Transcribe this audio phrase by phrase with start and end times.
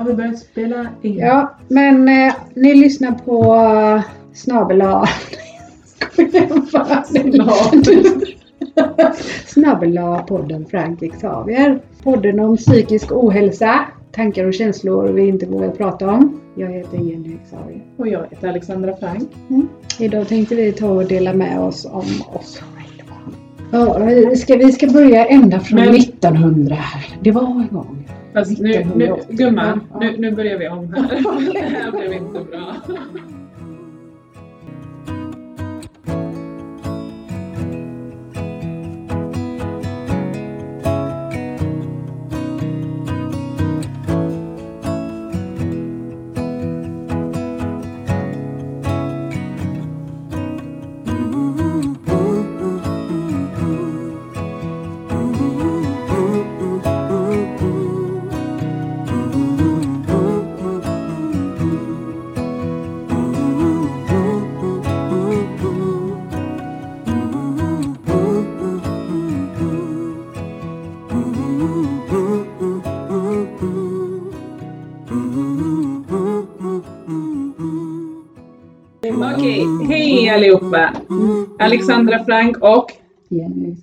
[0.00, 1.18] har vi börjat spela in.
[1.18, 4.02] Ja, men eh, ni lyssnar på uh,
[4.34, 5.06] snabel A.
[9.46, 11.80] Snabbel A-podden Frank Xavier.
[12.02, 13.80] Podden om psykisk ohälsa,
[14.12, 16.40] tankar och känslor vi inte vågar prata om.
[16.56, 17.82] Jag heter Jenny Xavier.
[17.96, 19.28] Och jag heter Alexandra Frank.
[19.98, 22.62] Idag tänkte vi ta och dela med oss om oss.
[23.72, 26.76] Ja, vi, ska, vi ska börja ända från Men- 1900.
[27.20, 28.06] Det var en gång.
[28.32, 29.36] Fast nu, nu, 1980.
[29.36, 31.02] gumman, nu, nu börjar vi om här.
[31.52, 32.74] Det här blev inte bra.
[79.36, 80.92] Okej, hej allihopa!
[81.58, 82.92] Alexandra Frank och,
[83.28, 83.76] Jenny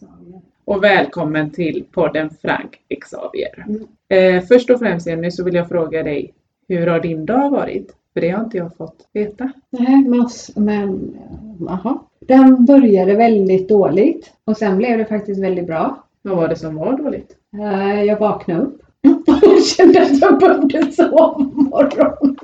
[0.66, 3.66] och välkommen till podden Frank Xavier.
[3.68, 4.36] Mm.
[4.38, 6.34] Eh, först och främst Jenny så vill jag fråga dig,
[6.68, 7.95] hur har din dag varit?
[8.14, 9.52] För det har inte jag fått veta.
[9.70, 11.18] Nej, mass, men
[11.59, 12.00] jaha.
[12.20, 16.03] Den började väldigt dåligt och sen blev det faktiskt väldigt bra.
[16.22, 17.36] Vad var det som var dåligt?
[17.53, 18.81] Eh, Jag vaknade upp
[19.28, 22.38] och kände att jag behövde sovmorgon.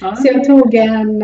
[0.00, 1.22] Så jag tog en,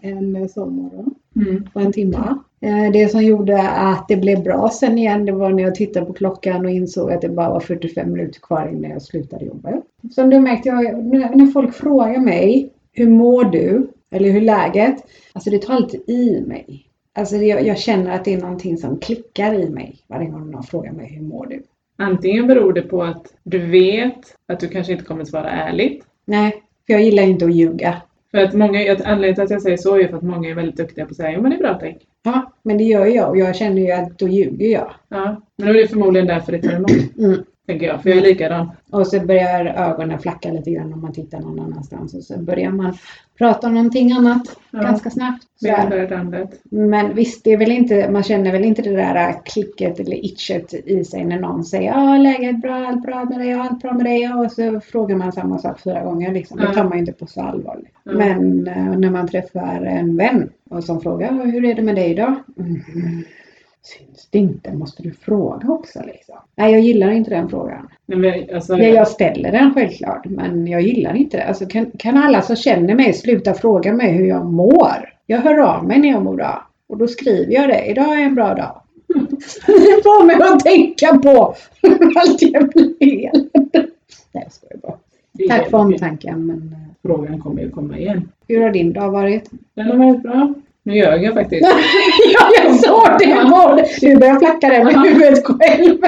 [0.00, 1.64] en sovmorgon Mm.
[1.72, 2.34] på en timme.
[2.60, 6.06] Eh, Det som gjorde att det blev bra sen igen det var när jag tittade
[6.06, 9.72] på klockan och insåg att det bara var 45 minuter kvar innan jag slutade jobba.
[10.10, 11.04] Som du märkte, jag,
[11.36, 13.86] när folk frågar mig hur mår du?
[14.10, 14.96] Eller hur är läget?
[15.32, 16.86] Alltså det tar alltid i mig.
[17.14, 20.62] Alltså jag, jag känner att det är någonting som klickar i mig varje gång någon
[20.62, 21.62] frågar mig hur mår du?
[21.96, 26.04] Antingen beror det på att du vet att du kanske inte kommer svara ärligt.
[26.24, 28.02] Nej, för jag gillar inte att ljuga.
[28.30, 30.76] För att många, anledningen till att jag säger så är för att många är väldigt
[30.76, 31.96] duktiga på att säga jo men det är bra tack.
[32.22, 34.94] Ja, men det gör jag och jag känner ju att då ljuger jag.
[35.08, 37.18] Ja, men då är det förmodligen därför det tar emot.
[37.18, 37.44] Mm.
[37.66, 38.70] Tänker jag, för jag är likadan.
[38.90, 42.70] Och så börjar ögonen flacka lite grann om man tittar någon annanstans och så börjar
[42.70, 42.94] man
[43.38, 44.82] prata om någonting annat Ja.
[44.82, 45.42] ganska snabbt.
[45.60, 46.48] Det.
[46.70, 50.74] Men visst, det är väl inte, man känner väl inte det där klicket eller itchet
[50.74, 54.04] i sig när någon säger ja läget bra, allt bra med dig, allt bra med
[54.06, 56.32] dig och så frågar man samma sak fyra gånger.
[56.32, 56.56] Liksom.
[56.58, 56.72] Det Ja.
[56.72, 57.94] tar man ju inte på så allvarligt.
[58.04, 58.12] Ja.
[58.12, 62.10] Men eh, när man träffar en vän och som frågar hur är det med dig
[62.10, 62.34] idag?
[62.58, 62.80] Mm.
[63.84, 64.72] Syns det inte?
[64.72, 66.34] Måste du fråga också liksom?
[66.56, 67.88] Nej, jag gillar inte den frågan.
[68.06, 71.44] Men, alltså, Ja, jag ställer den självklart, men jag gillar inte det.
[71.44, 75.12] Alltså, kan, kan alla som känner mig sluta fråga mig hur jag mår?
[75.26, 76.68] Jag hör av mig när jag mår bra.
[76.88, 77.84] Och då skriver jag det.
[77.86, 78.80] Idag är en bra dag.
[79.66, 81.54] Det får mig att tänka på
[82.20, 83.50] allt jävla elände.
[84.32, 84.98] Nej, jag skojar bara.
[85.48, 88.28] Tack för omtanken, men Frågan kommer ju komma igen.
[88.48, 89.50] hur har din dag varit?
[89.74, 90.54] Den har varit bra.
[90.86, 91.62] Nu ljög jag faktiskt.
[92.34, 93.26] ja, jag såg det!
[93.76, 93.98] dig.
[94.00, 95.98] Du börjar flacka där med huvudet själv.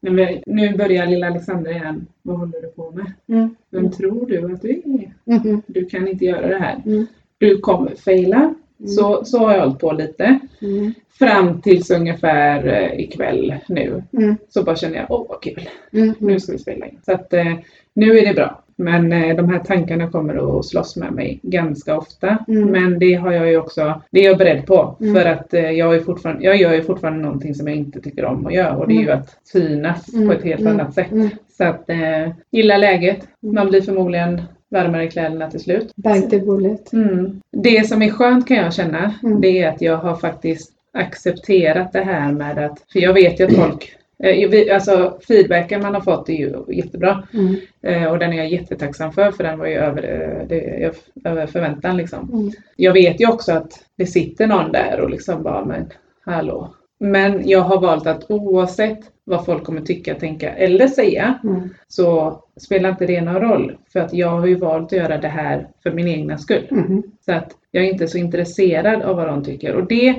[0.00, 2.06] Nej, nu börjar lilla Alexandra igen.
[2.22, 3.12] Vad håller du på med?
[3.28, 3.56] Mm.
[3.70, 5.12] Vem tror du att du är?
[5.24, 5.62] Mhm.
[5.66, 6.82] Du kan inte göra det här.
[6.86, 7.06] Mm.
[7.38, 8.54] Du kommer faila.
[8.86, 10.38] Så, så har jag hållit på lite.
[10.62, 10.94] Mm.
[11.18, 14.02] Fram tills ungefär eh, ikväll nu.
[14.12, 14.36] Mm.
[14.48, 15.68] Så bara känner jag, åh vad kul.
[15.92, 16.14] Mm.
[16.18, 16.98] Nu ska vi spela in.
[17.06, 17.54] Så att eh,
[17.94, 18.63] nu är det bra.
[18.76, 22.38] Men eh, de här tankarna kommer att slåss med mig ganska ofta.
[22.48, 22.70] Mm.
[22.70, 24.96] Men det har jag ju också, det är jag beredd på.
[25.00, 25.14] Mm.
[25.14, 28.24] För att eh, jag, är fortfarande, jag gör ju fortfarande någonting som jag inte tycker
[28.24, 28.76] om att göra.
[28.76, 29.18] Och det är ju Mm.
[29.18, 30.72] att synas på ett helt Mm.
[30.72, 31.12] annat sätt.
[31.12, 31.28] Mm.
[31.56, 33.28] Så att eh, gilla läget.
[33.42, 35.92] Man blir förmodligen varmare i kläderna till slut.
[35.96, 36.92] Bite bullet.
[36.92, 37.40] Mm.
[37.52, 42.00] Det som är skönt kan jag känna, det är att jag har faktiskt accepterat det
[42.04, 43.96] här med att, för jag vet ju att folk,
[44.72, 47.56] alltså feedbacken man har fått är ju jättebra Mm.
[47.82, 50.90] eh, och den är jag jättetacksam för för den var ju över, eh, det,
[51.24, 52.30] över förväntan liksom.
[52.32, 52.50] Mm.
[52.76, 55.90] Jag vet ju också att det sitter någon där och liksom bara men
[56.24, 56.74] hallå.
[57.00, 61.68] Men jag har valt att oavsett vad folk kommer tycka, tänka eller säga Mm.
[61.88, 63.76] så spelar inte det någon roll.
[63.92, 66.66] För att jag har ju valt att göra det här för min egna skull.
[66.70, 67.02] Mhm.
[67.24, 69.74] Så att jag är inte så intresserad av vad de tycker.
[69.74, 70.12] Och det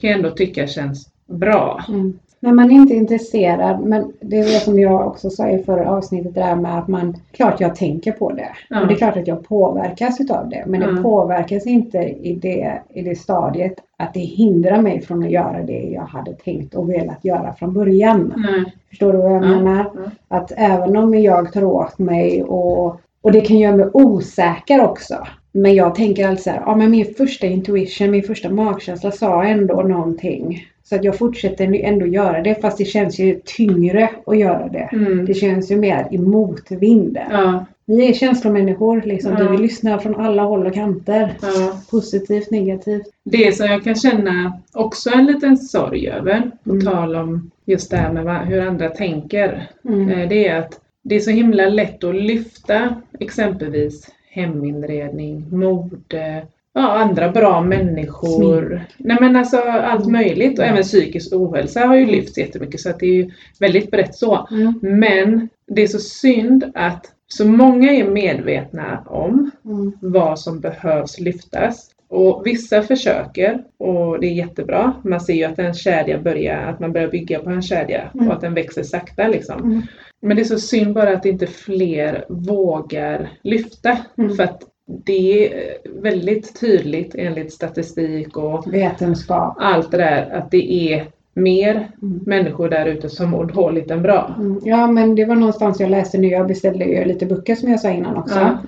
[0.00, 1.84] kan jag ändå tycka känns bra.
[1.88, 2.18] Mm.
[2.42, 5.90] När man inte är intresserad, men det är det som jag också sa i förra
[5.90, 8.48] avsnittet, det där med att man, klart jag tänker på det.
[8.68, 8.80] Ja.
[8.80, 10.64] Och det är klart att jag påverkas utav det.
[10.66, 11.02] Men det Ja.
[11.02, 15.82] påverkas inte i det, i det stadiet att det hindrar mig från att göra det
[15.82, 18.34] jag hade tänkt och velat göra från början.
[18.36, 18.72] Nej.
[18.88, 19.48] Förstår du vad jag Ja.
[19.48, 19.90] menar?
[20.28, 25.14] Att även om jag tar åt mig och Och det kan göra mig osäker också.
[25.52, 29.44] Men jag tänker alltså så här, ja men min första intuition, min första magkänsla sa
[29.44, 30.58] ändå någonting.
[30.90, 34.88] Så att jag fortsätter ändå göra det fast det känns ju tyngre att göra det.
[34.92, 35.24] Mm.
[35.26, 37.22] Det känns ju mer i motvinden.
[37.30, 39.32] Ja, Vi är känslomänniskor liksom.
[39.32, 39.38] Ja.
[39.44, 41.32] Vi vill lyssna från alla håll och kanter.
[41.42, 41.80] ja.
[41.90, 43.02] Positivt, negativt.
[43.24, 46.84] Det som jag kan känna också en liten sorg över, på Mm.
[46.86, 50.08] tal om just det här med hur andra tänker, Mm.
[50.08, 56.42] eh, det är att det är så himla lätt att lyfta exempelvis heminredning, mode,
[56.74, 58.66] ja, andra bra människor.
[58.68, 58.82] Smink.
[58.98, 60.12] Nej men alltså allt Mm.
[60.12, 63.30] möjligt och även psykisk ohälsa har ju lyfts jättemycket så att det är ju
[63.60, 64.46] väldigt brett så.
[64.50, 64.78] Mm.
[64.82, 69.92] Men det är så synd att så många är medvetna om Mm.
[70.00, 71.90] vad som behövs lyftas.
[72.08, 74.92] Och vissa försöker och det är jättebra.
[75.04, 78.28] Man ser ju att en kedja börjar, att man börjar bygga på en kedja Mm.
[78.28, 79.60] och att den växer sakta liksom.
[79.64, 79.82] Mm.
[80.22, 83.98] Men det är så synd bara att inte fler vågar lyfta.
[84.18, 84.36] Mm.
[84.36, 84.62] För att
[85.04, 89.56] det är väldigt tydligt enligt statistik och Vetenskap.
[89.60, 92.20] allt det där att det är mer Mm.
[92.26, 94.34] människor där ute som mår dåligt än bra.
[94.38, 94.60] Mm.
[94.64, 96.28] Ja men det var någonstans jag läste nu.
[96.28, 98.38] Jag beställde ju lite böcker som jag sa innan också.
[98.38, 98.58] Ja.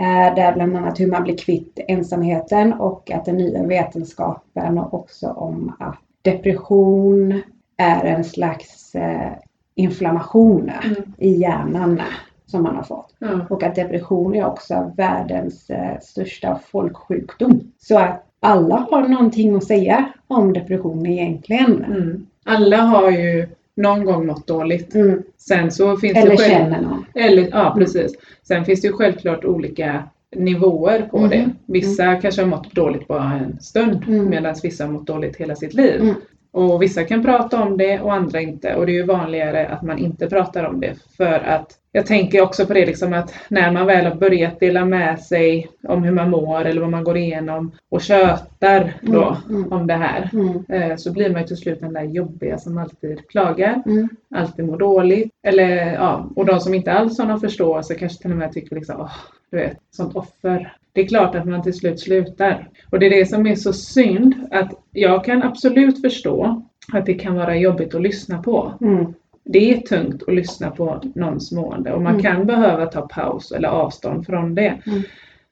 [0.00, 4.94] Eh, Där bland annat hur man blir kvitt ensamheten och att den nya vetenskapen och
[4.94, 7.42] också om att depression
[7.76, 9.32] är en slags eh,
[9.74, 10.96] inflammation Mm.
[11.18, 12.02] i hjärnan
[12.50, 13.14] som man har fått.
[13.18, 13.46] Ja.
[13.50, 17.60] Och att depression är också världens eh, största folksjukdom.
[17.78, 21.84] Så att alla har någonting att säga om depression egentligen.
[21.84, 22.26] Mm.
[22.44, 24.94] Alla har ju någon gång mått dåligt.
[24.94, 25.22] Mm.
[25.38, 26.50] Sen så finns Eller det själv...
[26.50, 27.04] känner någon.
[27.14, 28.12] Eller, ja, precis.
[28.48, 30.02] Sen finns det ju självklart olika
[30.36, 31.28] nivåer på Mhm.
[31.30, 31.50] det.
[31.66, 34.28] Vissa kanske har mått dåligt bara en stund Mm.
[34.30, 36.14] medan vissa har mått dåligt hela sitt liv.
[36.52, 38.74] Och vissa kan prata om det och andra inte.
[38.74, 40.94] Och det är ju vanligare att man inte pratar om det.
[41.16, 44.84] För att jag tänker också på det liksom att när man väl har börjat dela
[44.84, 49.56] med sig om hur man mår eller vad man går igenom och tjötar då Mm,
[49.62, 49.72] mm.
[49.72, 50.30] om det här.
[50.32, 50.64] Mm.
[50.90, 54.08] eh, Så blir man ju till slut den där jobbiga som alltid klagar Mm.
[54.34, 55.30] alltid mår dåligt.
[55.42, 58.76] Eller, ja, och de som inte alls har någon förståelse kanske till och med tycker
[58.76, 59.12] liksom, åh,
[59.50, 60.72] du vet, sånt offer.
[60.98, 62.68] Det är klart att man till slut slutar.
[62.90, 66.62] Och det är det som är så synd, att jag kan absolut förstå
[66.92, 68.72] att det kan vara jobbigt att lyssna på.
[68.80, 69.14] Mm.
[69.44, 72.22] Det är tungt att lyssna på någons mående och man Mm.
[72.22, 74.78] kan behöva ta paus eller avstånd från det.
[74.86, 75.02] Mm.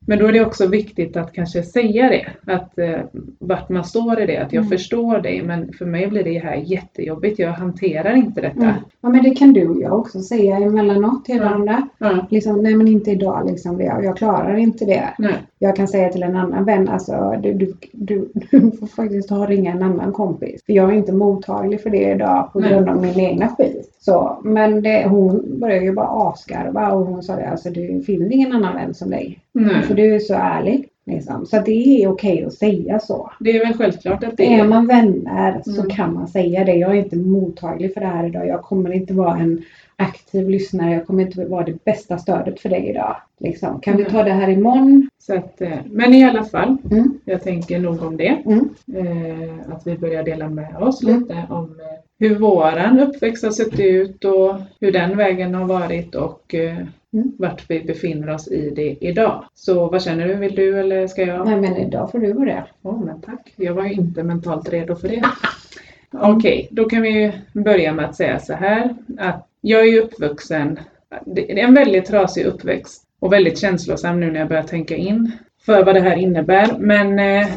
[0.09, 2.99] Men då är det också viktigt att kanske säga det, att eh,
[3.39, 4.71] vart man står i det, att jag Mm.
[4.71, 8.63] förstår dig men för mig blir det här jättejobbigt, jag hanterar inte detta.
[8.63, 8.75] Mm.
[9.01, 11.89] Ja men det kan du och jag också säga emellanåt till varandra.
[11.99, 13.81] Ja, Liksom, nej men inte idag liksom.
[13.81, 15.05] Jag, jag klarar inte det.
[15.19, 15.35] nej.
[15.59, 19.39] Jag kan säga till en annan vän, alltså du, du, du, du får faktiskt ta
[19.39, 20.61] och ringa en annan kompis.
[20.67, 22.71] För jag är inte mottaglig för det idag på Nej.
[22.71, 23.93] grund av min egna skit.
[24.07, 28.33] Så, men det, hon började ju bara asgarva och hon sa det, alltså det finns
[28.33, 29.39] ingen annan vän som dig.
[29.53, 29.83] nej.
[29.83, 30.89] För du är så ärlig.
[31.07, 31.47] Liksom.
[31.47, 33.31] Så det är okej att säga så.
[33.41, 34.69] Det är väl självklart att det Är är.
[34.69, 35.91] man vänner så Mm.
[35.91, 36.75] kan man säga det.
[36.75, 38.47] Jag är inte mottaglig för det här idag.
[38.49, 39.63] Jag kommer inte vara en
[39.99, 40.93] aktiv lyssnare.
[40.95, 43.17] Jag kommer inte vara det bästa stödet för dig idag.
[43.41, 43.81] Liksom.
[43.81, 44.13] Kan vi Mm.
[44.13, 45.09] ta det här imorgon?
[45.19, 47.19] Så att, eh, men i alla fall, Mm.
[47.25, 48.43] jag tänker nog om det.
[48.47, 48.69] Mm.
[48.95, 51.21] Eh, att vi börjar dela med oss Mm.
[51.21, 51.87] lite om eh,
[52.19, 56.77] hur våran uppväxt har sett ut och hur den vägen har varit och eh,
[57.15, 57.33] Mm.
[57.39, 59.45] vart vi befinner oss i det idag.
[59.55, 60.35] Så vad känner du?
[60.35, 61.47] Vill du eller ska jag?
[61.47, 62.67] Nej men idag får du börja.
[62.83, 63.53] Åh, men tack.
[63.57, 65.23] Jag var ju inte mentalt redo för det.
[66.13, 70.79] Okej, då kan vi börja med att säga så här att jag är ju uppvuxen,
[71.27, 75.33] det är en väldigt trasig uppväxt och väldigt känslosam nu när jag börjar tänka in
[75.67, 76.79] för vad det här innebär.
[76.79, 77.49] Men eh,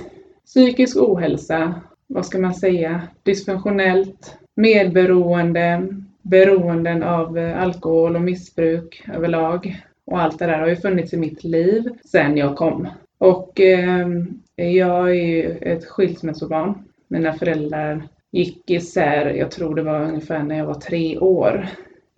[0.46, 5.88] psykisk ohälsa, vad ska man säga, dysfunktionellt, medberoende,
[6.22, 11.18] beroenden av eh, alkohol och missbruk överlag och allt det där har ju funnits i
[11.18, 12.88] mitt liv sedan jag kom.
[13.18, 14.08] Och eh,
[14.56, 16.74] jag är ju ett skilsmässobarn.
[17.08, 21.70] Mina föräldrar gick isär, jag tror det var ungefär när jag var tre år.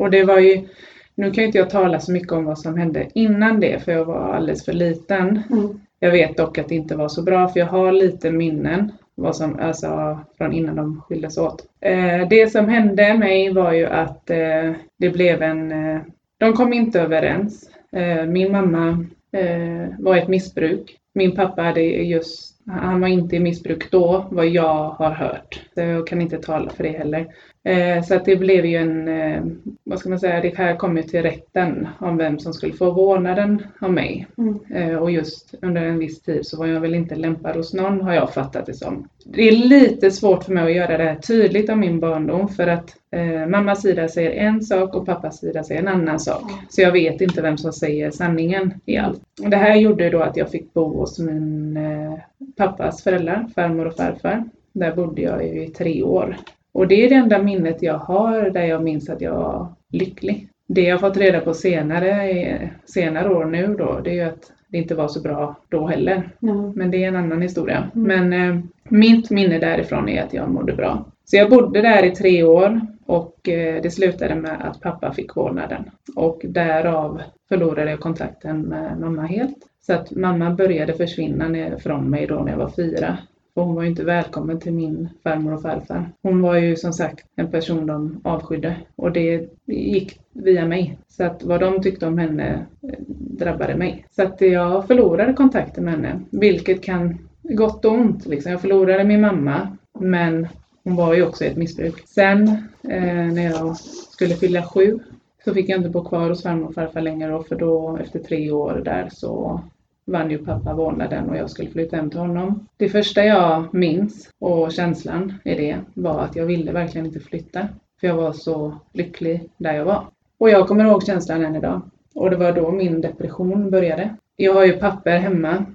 [0.01, 0.67] Och det var ju,
[1.15, 4.05] nu kan inte jag tala så mycket om vad som hände innan det för jag
[4.05, 5.41] var alldeles för liten.
[5.49, 5.79] Mm.
[5.99, 9.35] Jag vet dock att det inte var så bra för jag har lite minnen vad
[9.35, 11.65] som, alltså, från innan de skildes åt.
[11.81, 15.71] Eh, det som hände mig var ju att eh, det blev en...
[15.71, 16.01] Eh,
[16.37, 17.69] de kom inte överens.
[17.91, 20.97] Eh, min mamma eh, var i ett missbruk.
[21.13, 25.61] Min pappa hade just Han var inte i missbruk då, vad jag har hört.
[25.73, 27.27] Jag kan inte tala för det heller.
[27.63, 29.43] Eh, så att det blev ju en, eh,
[29.83, 32.91] vad ska man säga, det här kom ju till rätten om vem som skulle få
[32.91, 34.27] vårdnaden av mig.
[34.37, 34.59] Mm.
[34.69, 38.01] Eh, och just under en viss tid så var jag väl inte lämpad hos någon
[38.01, 39.07] har jag fattat det som.
[39.25, 42.67] Det är lite svårt för mig att göra det här tydligt om min barndom för
[42.67, 46.43] att eh, mammas sida säger en sak och pappas sida säger en annan sak.
[46.47, 46.55] Ja.
[46.69, 49.21] Så jag vet inte vem som säger sanningen i allt.
[49.47, 52.19] Det här gjorde då att jag fick bo hos min eh,
[52.61, 54.43] pappas föräldrar, farmor och farfar.
[54.73, 56.37] Där bodde jag i tre år.
[56.73, 60.47] Och det är det enda minnet jag har där jag minns att jag var lycklig.
[60.67, 64.77] Det jag fått reda på senare, senare år nu då, det är ju att det
[64.77, 66.29] inte var så bra då heller.
[66.39, 66.71] Ja.
[66.75, 67.91] Men det är en annan historia.
[67.95, 68.29] Mm.
[68.29, 71.05] Men eh, mitt minne därifrån är att jag mådde bra.
[71.25, 75.35] Så jag bodde där i tre år och eh, det slutade med att pappa fick
[75.35, 75.89] vårdnaden.
[76.15, 79.57] Och därav förlorade jag kontakten med mamma helt.
[79.81, 83.17] Så att mamma började försvinna från mig då när jag var fyra.
[83.53, 86.11] Och hon var ju inte välkommen till min farmor och farfar.
[86.21, 90.97] Hon var ju som sagt en person de avskydde och det gick via mig.
[91.07, 92.99] Så att vad de tyckte om henne eh,
[93.39, 94.05] drabbade mig.
[94.11, 98.25] Så att jag förlorade kontakten med henne, vilket kan gott och ont.
[98.25, 98.51] Liksom.
[98.51, 100.47] Jag förlorade min mamma, men
[100.83, 102.03] hon var ju också i ett missbruk.
[102.05, 102.47] Sen
[102.83, 104.99] eh, när jag skulle fylla sju
[105.45, 108.19] så fick jag inte bo kvar hos farmor och farfar längre då, för då efter
[108.19, 109.61] tre år där så
[110.05, 112.67] vann ju pappa vårdnaden och jag skulle flytta hem till honom.
[112.77, 117.67] Det första jag minns och känslan i det var att jag ville verkligen inte flytta.
[117.99, 120.05] För jag var så lycklig där jag var.
[120.37, 121.81] Och jag kommer ihåg känslan än idag.
[122.15, 124.15] Och det var då min depression började.
[124.35, 125.65] Jag har ju papper hemma,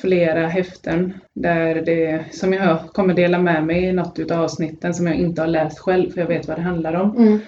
[0.00, 5.06] flera häften där det, som jag kommer dela med mig i något utav avsnitten som
[5.06, 7.38] jag inte har läst själv för jag vet vad det handlar om Mm.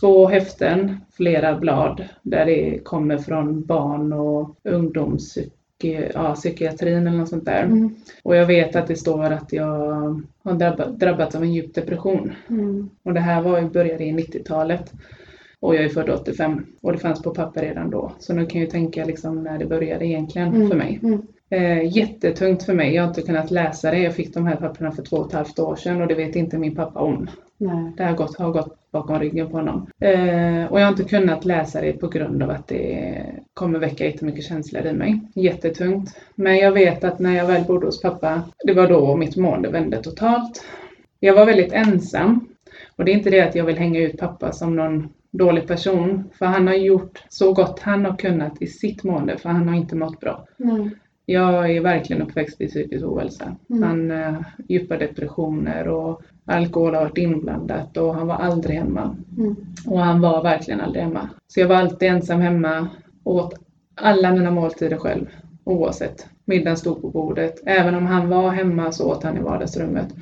[0.00, 7.28] två häften, flera blad där det kommer från barn och ungdomspsyki- ja, psykiatrin eller något
[7.28, 7.62] sånt där.
[7.62, 7.94] Mm.
[8.22, 9.66] Och jag vet att det står att jag
[10.44, 12.32] har drabbat, drabbats av en djup depression.
[12.50, 12.90] Mm.
[13.02, 14.92] Och det här var ju, började i 90-talet.
[15.60, 18.12] Och jag är född 85 och det fanns på papper redan då.
[18.18, 20.68] Så nu kan jag ju tänka liksom när det började egentligen Mm.
[20.68, 21.00] för mig.
[21.50, 22.94] Eh, jättetungt för mig.
[22.94, 23.98] Jag har inte kunnat läsa det.
[23.98, 26.36] Jag fick de här papperna för två och ett halvt år sedan och det vet
[26.36, 27.30] inte min pappa om.
[27.58, 27.92] Nej.
[27.96, 29.90] Det har gått, har gått bakom ryggen på honom.
[30.00, 33.22] Eh, och jag har inte kunnat läsa det på grund av att det
[33.54, 35.20] kommer väcka jättemycket känslor i mig.
[35.34, 36.16] Jättetungt.
[36.34, 39.68] Men jag vet att när jag väl bodde hos pappa, det var då mitt mående
[39.68, 40.64] vände totalt.
[41.20, 42.48] Jag var väldigt ensam.
[42.96, 46.24] Och det är inte det att jag vill hänga ut pappa som någon dålig person.
[46.38, 49.76] För han har gjort så gott han har kunnat i sitt mående, för han har
[49.76, 50.46] inte mått bra.
[50.56, 50.90] Nej.
[51.30, 53.56] Jag är verkligen uppväxt i psykisk ohälsa.
[53.70, 53.82] Mm.
[53.82, 59.16] Han eh, djupa depressioner och alkohol har varit inblandat och han var aldrig hemma.
[59.38, 59.56] Mm.
[59.86, 61.28] Och han var verkligen aldrig hemma.
[61.48, 62.88] Så jag var alltid ensam hemma
[63.22, 63.54] och åt
[63.94, 65.26] alla mina måltider själv.
[65.64, 66.26] Oavsett.
[66.44, 67.62] Middagen stod på bordet.
[67.66, 70.14] Även om han var hemma så åt han i vardagsrummet.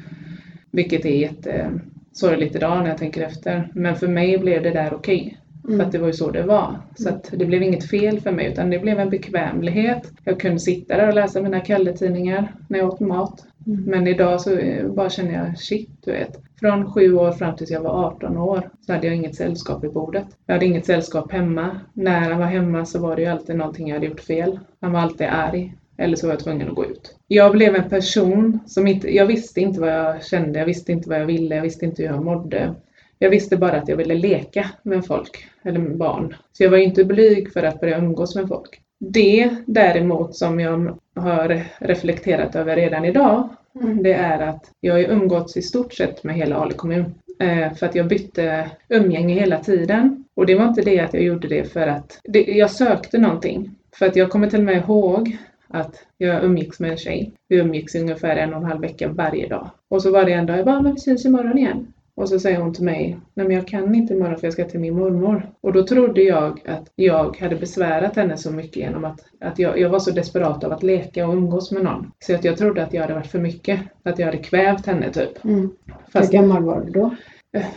[0.71, 3.71] Vilket är jättesorgligt idag när jag tänker efter.
[3.75, 5.39] Men för mig blev det där okej.
[5.67, 5.87] För Mm.
[5.87, 6.77] att det var ju så det var.
[6.97, 10.13] Så att det blev inget fel för mig utan det blev en bekvämlighet.
[10.25, 13.45] Jag kunde sitta där och läsa mina Kalle-tidningar när jag åt mat.
[13.67, 13.83] Mm.
[13.83, 14.59] Men idag så
[14.97, 16.41] bara känner jag shit, du vet.
[16.61, 19.89] Från sju år fram tills jag var 18 år så hade jag inget sällskap i
[19.89, 20.27] bordet.
[20.47, 21.81] Jag hade inget sällskap hemma.
[21.93, 24.59] När han var hemma så var det ju alltid någonting jag hade gjort fel.
[24.81, 25.75] Han var alltid arg.
[25.99, 27.17] Eller så var jag tvungen att gå ut.
[27.27, 31.09] Jag blev en person som inte, jag visste inte vad jag kände, jag visste inte
[31.09, 32.75] vad jag ville, jag visste inte hur jag mådde.
[33.19, 36.37] Jag visste bara att jag ville leka med folk, eller med barn.
[36.53, 38.81] Så jag var inte blyg för att börja umgås med folk.
[38.99, 43.49] Det däremot som jag har reflekterat över redan idag,
[43.81, 44.03] Mm.
[44.03, 47.15] det är att jag har umgåtts i stort sett med hela Ale kommun.
[47.39, 50.25] Eh, för att jag bytte umgänge hela tiden.
[50.35, 53.71] Och det var inte det att jag gjorde det för att det, jag sökte någonting.
[53.99, 55.37] För att jag kommer till och med ihåg
[55.69, 57.33] att jag umgicks med en tjej.
[57.49, 59.71] Vi umgicks i ungefär en och en halv vecka varje dag.
[59.89, 61.93] Och så var det en dag, jag bara, men vi syns imorgon igen.
[62.17, 64.65] Och så säger hon till mig, nej men jag kan inte imorgon för jag ska
[64.65, 65.51] till min mormor.
[65.61, 69.79] Och då trodde jag att jag hade besvärat henne så mycket genom att, att jag,
[69.81, 72.11] jag var så desperat av att leka och umgås med någon.
[72.19, 73.81] Så att jag trodde att jag hade varit för mycket.
[74.03, 75.45] Att jag hade kvävt henne typ.
[75.45, 75.71] Mm.
[76.13, 77.15] Fast Hur gammal var du då?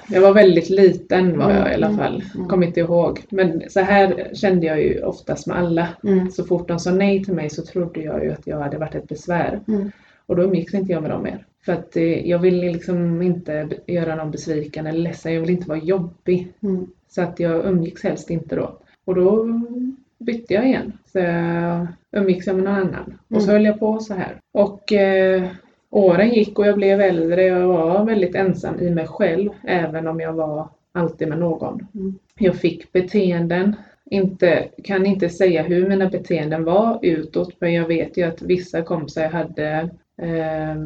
[0.10, 2.24] jag var väldigt liten var jag i alla Mm, fall.
[2.36, 2.48] mm.
[2.48, 3.22] Kommer inte ihåg.
[3.30, 5.88] Men så här kände jag ju oftast med alla.
[6.04, 6.32] Mm.
[6.32, 8.96] Så fort de sa nej till mig så trodde jag ju att jag hade varit
[8.96, 9.60] ett besvär.
[9.68, 9.92] Mm.
[10.26, 11.46] Och då umgicks inte jag med dem mer.
[11.66, 15.34] För att eh, jag ville liksom inte göra någon besviken eller ledsen.
[15.34, 16.48] Jag ville inte vara jobbig.
[16.64, 16.88] Mm.
[17.10, 18.78] Så att jag umgicks helst inte då.
[19.06, 19.48] Och då
[20.20, 20.94] bytte jag igen.
[21.06, 23.20] Så jag umgicks jag med någon annan.
[23.28, 23.54] Och så Mm.
[23.56, 24.36] höll jag på så här.
[24.52, 25.44] Och eh,
[25.90, 27.44] åren gick och jag blev äldre.
[27.44, 29.50] Jag var väldigt ensam i mig själv.
[29.64, 31.88] Även om jag var alltid med någon.
[31.96, 32.16] Mm.
[32.40, 33.76] Jag fick beteenden.
[34.12, 37.54] Inte, kan inte säga hur mina beteenden var utåt.
[37.60, 39.90] Men jag vet ju att vissa kompisar jag hade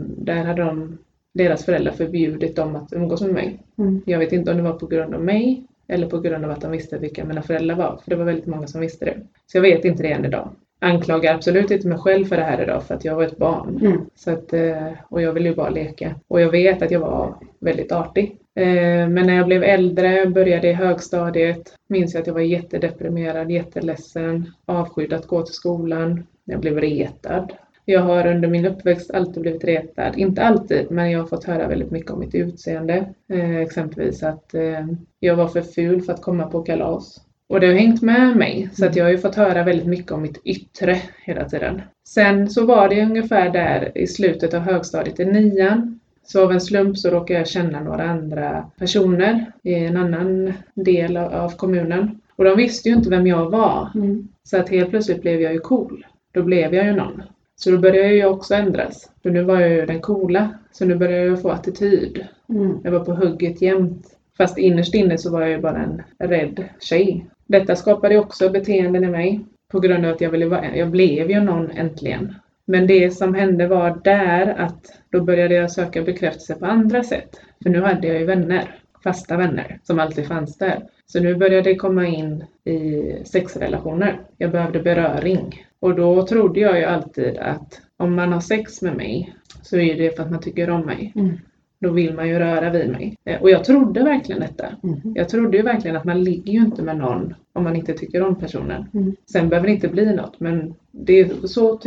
[0.06, 0.98] där hade de,
[1.34, 3.60] deras föräldrar förbjudit dem att umgås med mig.
[3.78, 4.02] Mm.
[4.06, 6.62] Jag vet inte om det var på grund av mig eller på grund av att
[6.62, 8.00] de visste vilka mina föräldrar var.
[8.04, 9.18] För det var väldigt många som visste det.
[9.48, 10.50] Så jag vet inte det än idag.
[10.80, 13.80] Anklagar absolut inte mig själv för det här idag för att jag var ett barn.
[13.82, 14.02] Mm.
[14.16, 16.16] Så att, eh, och jag ville ju bara leka.
[16.28, 18.38] Och jag vet att jag var väldigt artig.
[18.56, 23.52] Eh, Men när jag blev äldre, började i högstadiet, minns jag att jag var jättedeprimerad,
[23.52, 26.24] jätteledsen, avskydd att gå till skolan.
[26.46, 27.54] Jag blev retad.
[27.86, 30.18] Jag har under min uppväxt alltid blivit retad.
[30.18, 33.06] Inte alltid, men jag har fått höra väldigt mycket om mitt utseende.
[33.30, 34.88] Eh, exempelvis att eh,
[35.20, 37.22] jag var för ful för att komma på kalas.
[37.48, 40.12] Och det har hängt med mig, så att jag har ju fått höra väldigt mycket
[40.12, 41.82] om mitt yttre hela tiden.
[42.08, 46.62] Sen så var det ungefär där i slutet av högstadiet, i nian, så av en
[46.62, 52.22] slump så råkade jag känna några andra personer i en annan del av, av kommunen.
[52.36, 53.90] Och de visste ju inte vem jag var.
[53.96, 54.28] Mm.
[54.44, 56.06] Så att helt plötsligt blev jag ju cool.
[56.32, 57.24] Då blev jag ju någon.
[57.55, 59.12] Så då började jag också ändras.
[59.24, 60.50] För nu var jag ju den coola.
[60.72, 62.25] Så nu började jag få attityd.
[62.50, 62.79] Mm.
[62.83, 64.07] Jag var på hugget jämt.
[64.38, 67.25] Fast innerst inne så var jag ju bara en rädd tjej.
[67.48, 69.45] Detta skapade också beteenden i mig.
[69.72, 72.36] På grund av att jag ville vara, jag blev ju någon äntligen.
[72.65, 77.41] Men det som hände var där att då började jag söka bekräftelse på andra sätt.
[77.63, 80.83] För nu hade jag ju vänner, fasta vänner, som alltid fanns där.
[81.05, 84.19] Så nu började det komma in i sexrelationer.
[84.38, 85.65] Jag behövde beröring.
[85.84, 89.98] Och då trodde jag ju alltid att om man har sex med mig så är
[89.98, 91.13] det för att man tycker om mig.
[91.16, 91.38] Mm.
[91.80, 93.18] Då vill man ju röra vid mig.
[93.25, 94.68] Eh, Och jag trodde verkligen detta.
[94.84, 95.00] Mm.
[95.16, 98.22] Jag trodde ju verkligen att man ligger ju inte med någon om man inte tycker
[98.22, 98.86] om personen.
[98.94, 99.16] Mm.
[99.32, 101.80] Sen behöver det inte bli något men det är så,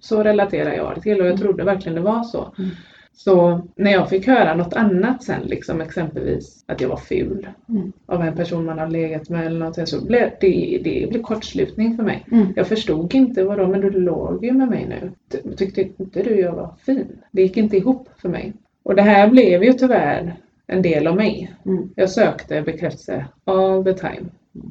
[0.00, 2.54] så relaterar jag det till och jag trodde verkligen det var så.
[3.18, 7.92] Så när jag fick höra något annat sen, liksom exempelvis att jag var ful Mm.
[8.06, 11.96] av en person man har legat med eller någonting, så blev det, det blev kortslutning
[11.96, 12.26] för mig.
[12.32, 12.46] Mm.
[12.56, 15.10] Jag förstod inte, vadå, men du låg ju med mig nu.
[15.32, 17.06] Ty- Tyckte inte du jag var fin?
[17.30, 18.52] Det gick inte ihop för mig.
[18.82, 20.34] Och det här blev ju tyvärr
[20.66, 21.50] en del av mig.
[21.66, 21.88] Mm.
[21.94, 24.26] Jag sökte bekräftelse all the time.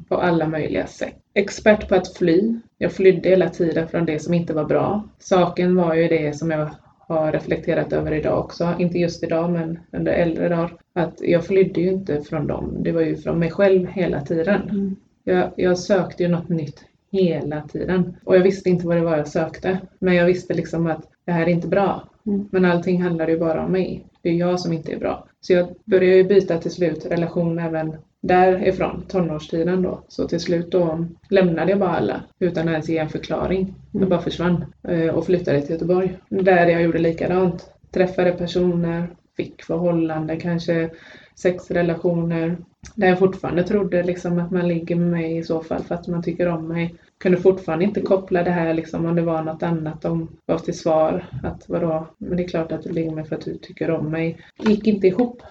[0.08, 1.14] På alla möjliga sätt.
[1.34, 2.54] Expert på att fly.
[2.78, 5.02] Jag flydde hela tiden från det som inte var bra.
[5.18, 6.70] Saken var ju det som jag
[7.06, 8.74] har reflekterat över idag också.
[8.78, 10.76] Inte just idag men under äldre dagar.
[10.92, 12.76] Att jag flydde ju inte från dem.
[12.82, 14.62] Det var ju från mig själv hela tiden.
[14.62, 14.96] Mm.
[15.24, 18.16] Jag, jag sökte ju något nytt hela tiden.
[18.24, 19.78] Och jag visste inte vad det var jag sökte.
[19.98, 22.08] Men jag visste liksom att det här är inte bra.
[22.26, 22.48] Mm.
[22.52, 24.06] Men allting handlar ju bara om mig.
[24.22, 25.28] Det är jag som inte är bra.
[25.40, 30.00] Så jag började ju byta till slut relation även därifrån, tonårstiden då.
[30.08, 33.74] Så till slut då lämnade jag bara alla utan att ens ge en förklaring.
[33.92, 34.08] Jag Mm.
[34.08, 36.18] bara försvann eh, och flyttade till Göteborg.
[36.28, 37.70] Där jag gjorde likadant.
[37.90, 40.90] Träffade personer, fick förhållande, kanske
[41.34, 42.56] sexrelationer.
[42.94, 46.08] Där jag fortfarande trodde liksom att man ligger med mig i så fall för att
[46.08, 46.94] man tycker om mig.
[47.18, 50.78] Kunde fortfarande inte koppla det här liksom om det var något annat de gav till
[50.78, 51.24] svar.
[51.42, 54.10] Att vadå, men det är klart att du ligger med för att du tycker om
[54.10, 54.38] mig.
[54.58, 55.42] Gick inte ihop.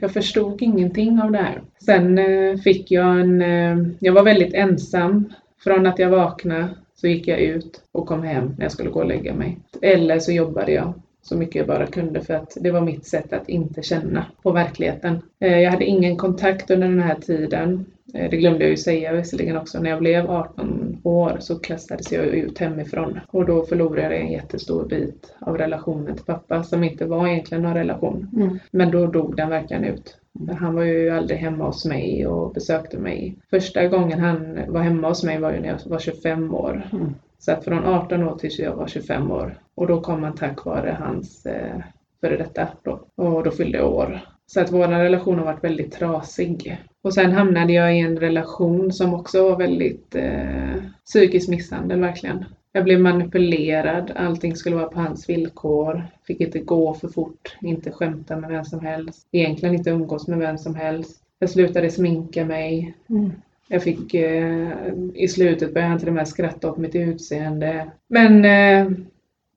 [0.00, 1.62] Jag förstod ingenting av det här.
[1.84, 5.32] Sen eh, fick jag en, eh, jag var väldigt ensam.
[5.64, 9.00] Från att jag vaknade så gick jag ut och kom hem när jag skulle gå
[9.00, 9.58] och lägga mig.
[9.82, 13.32] Eller så jobbade jag så mycket jag bara kunde för att det var mitt sätt
[13.32, 15.22] att inte känna på verkligheten.
[15.40, 17.84] Eh, jag hade ingen kontakt under den här tiden.
[18.14, 19.80] Eh, Det glömde jag ju säga visserligen också.
[19.80, 23.20] När jag blev 18 år så kastades jag ut hemifrån.
[23.28, 27.62] Och då förlorade jag en jättestor bit av relationen till pappa som inte var egentligen
[27.62, 28.30] någon relation.
[28.36, 28.58] Mm.
[28.70, 30.18] Men då dog den verkligen ut.
[30.60, 33.36] Han var ju aldrig hemma hos mig och besökte mig.
[33.50, 36.88] Första gången han var hemma hos mig var ju när jag var 25 år.
[36.92, 37.14] Mm.
[37.38, 39.58] Så att från 18 år tills jag var 25 år.
[39.74, 41.80] Och då kom han tack vare hans eh,
[42.20, 43.00] före detta då.
[43.16, 44.20] Och då fyllde jag år.
[44.46, 46.78] Så att vår relation har varit väldigt trasig.
[47.08, 52.44] Och sen hamnade jag i en relation som också var väldigt eh, psykisk misshandel verkligen.
[52.72, 56.06] Jag blev manipulerad, allting skulle vara på hans villkor.
[56.26, 59.26] Fick inte gå för fort, inte skämta med vem som helst.
[59.32, 61.20] Egentligen inte umgås med vem som helst.
[61.38, 62.94] Jag slutade sminka mig.
[63.08, 63.32] Mm.
[63.68, 64.68] Jag fick eh,
[65.14, 67.90] i slutet började han till och med skratta åt mitt utseende.
[68.08, 68.92] Men eh,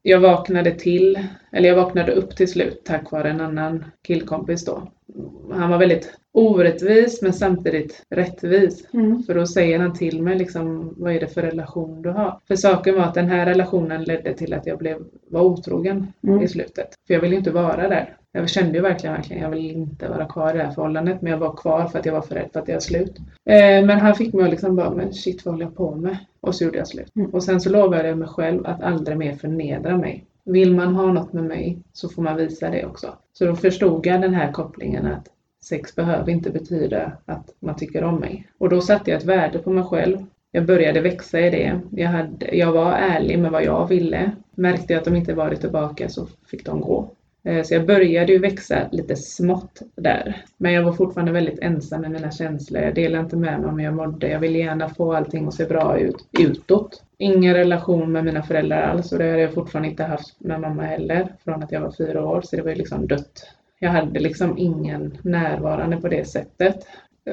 [0.01, 1.19] jag vaknade till,
[1.51, 4.91] eller jag vaknade upp till slut tack vare en annan killkompis då.
[5.51, 8.93] Han var väldigt orättvis men samtidigt rättvis.
[8.93, 9.23] Mm.
[9.23, 12.39] För då säger han till mig liksom, vad är det för relation du har?
[12.47, 14.97] För saken var att den här relationen ledde till att jag blev,
[15.29, 16.41] var otrogen Mm.
[16.41, 16.87] i slutet.
[17.07, 18.17] För jag ville ju inte vara där.
[18.31, 21.21] Jag kände ju verkligen, verkligen, jag vill inte vara kvar i det här förhållandet.
[21.21, 23.17] Men jag var kvar för att jag var för rädd för att det var slut.
[23.45, 26.17] Eh, men han fick mig att liksom bara, men shit vad håller jag på med?
[26.41, 27.15] Och så gjorde jag slut.
[27.15, 27.31] Mm.
[27.31, 30.25] Och sen så lovade jag mig själv att aldrig mer förnedra mig.
[30.43, 33.13] Vill man ha något med mig så får man visa det också.
[33.33, 35.27] Så då förstod jag den här kopplingen att
[35.63, 38.47] sex behöver inte betyda att man tycker om mig.
[38.57, 40.17] Och då satte jag ett värde på mig själv.
[40.51, 41.79] jag började växa i det.
[41.91, 44.31] Jag, hade, jag var ärlig med vad jag ville.
[44.55, 47.09] Märkte jag att de inte varit tillbaka så fick de gå.
[47.43, 50.45] Eh, så jag började ju växa lite smått där.
[50.57, 52.83] Men jag var fortfarande väldigt ensam med mina känslor.
[52.83, 54.27] Jag delade inte med mig om hur jag mådde.
[54.27, 57.03] Jag ville gärna få allting att se bra ut utåt.
[57.17, 60.83] Ingen relation med mina föräldrar alls och det har jag fortfarande inte haft med mamma
[60.83, 61.33] heller.
[61.43, 62.41] Från att jag var fyra år.
[62.41, 63.47] Så det var ju liksom dött.
[63.79, 66.87] Jag hade liksom ingen närvarande på det sättet.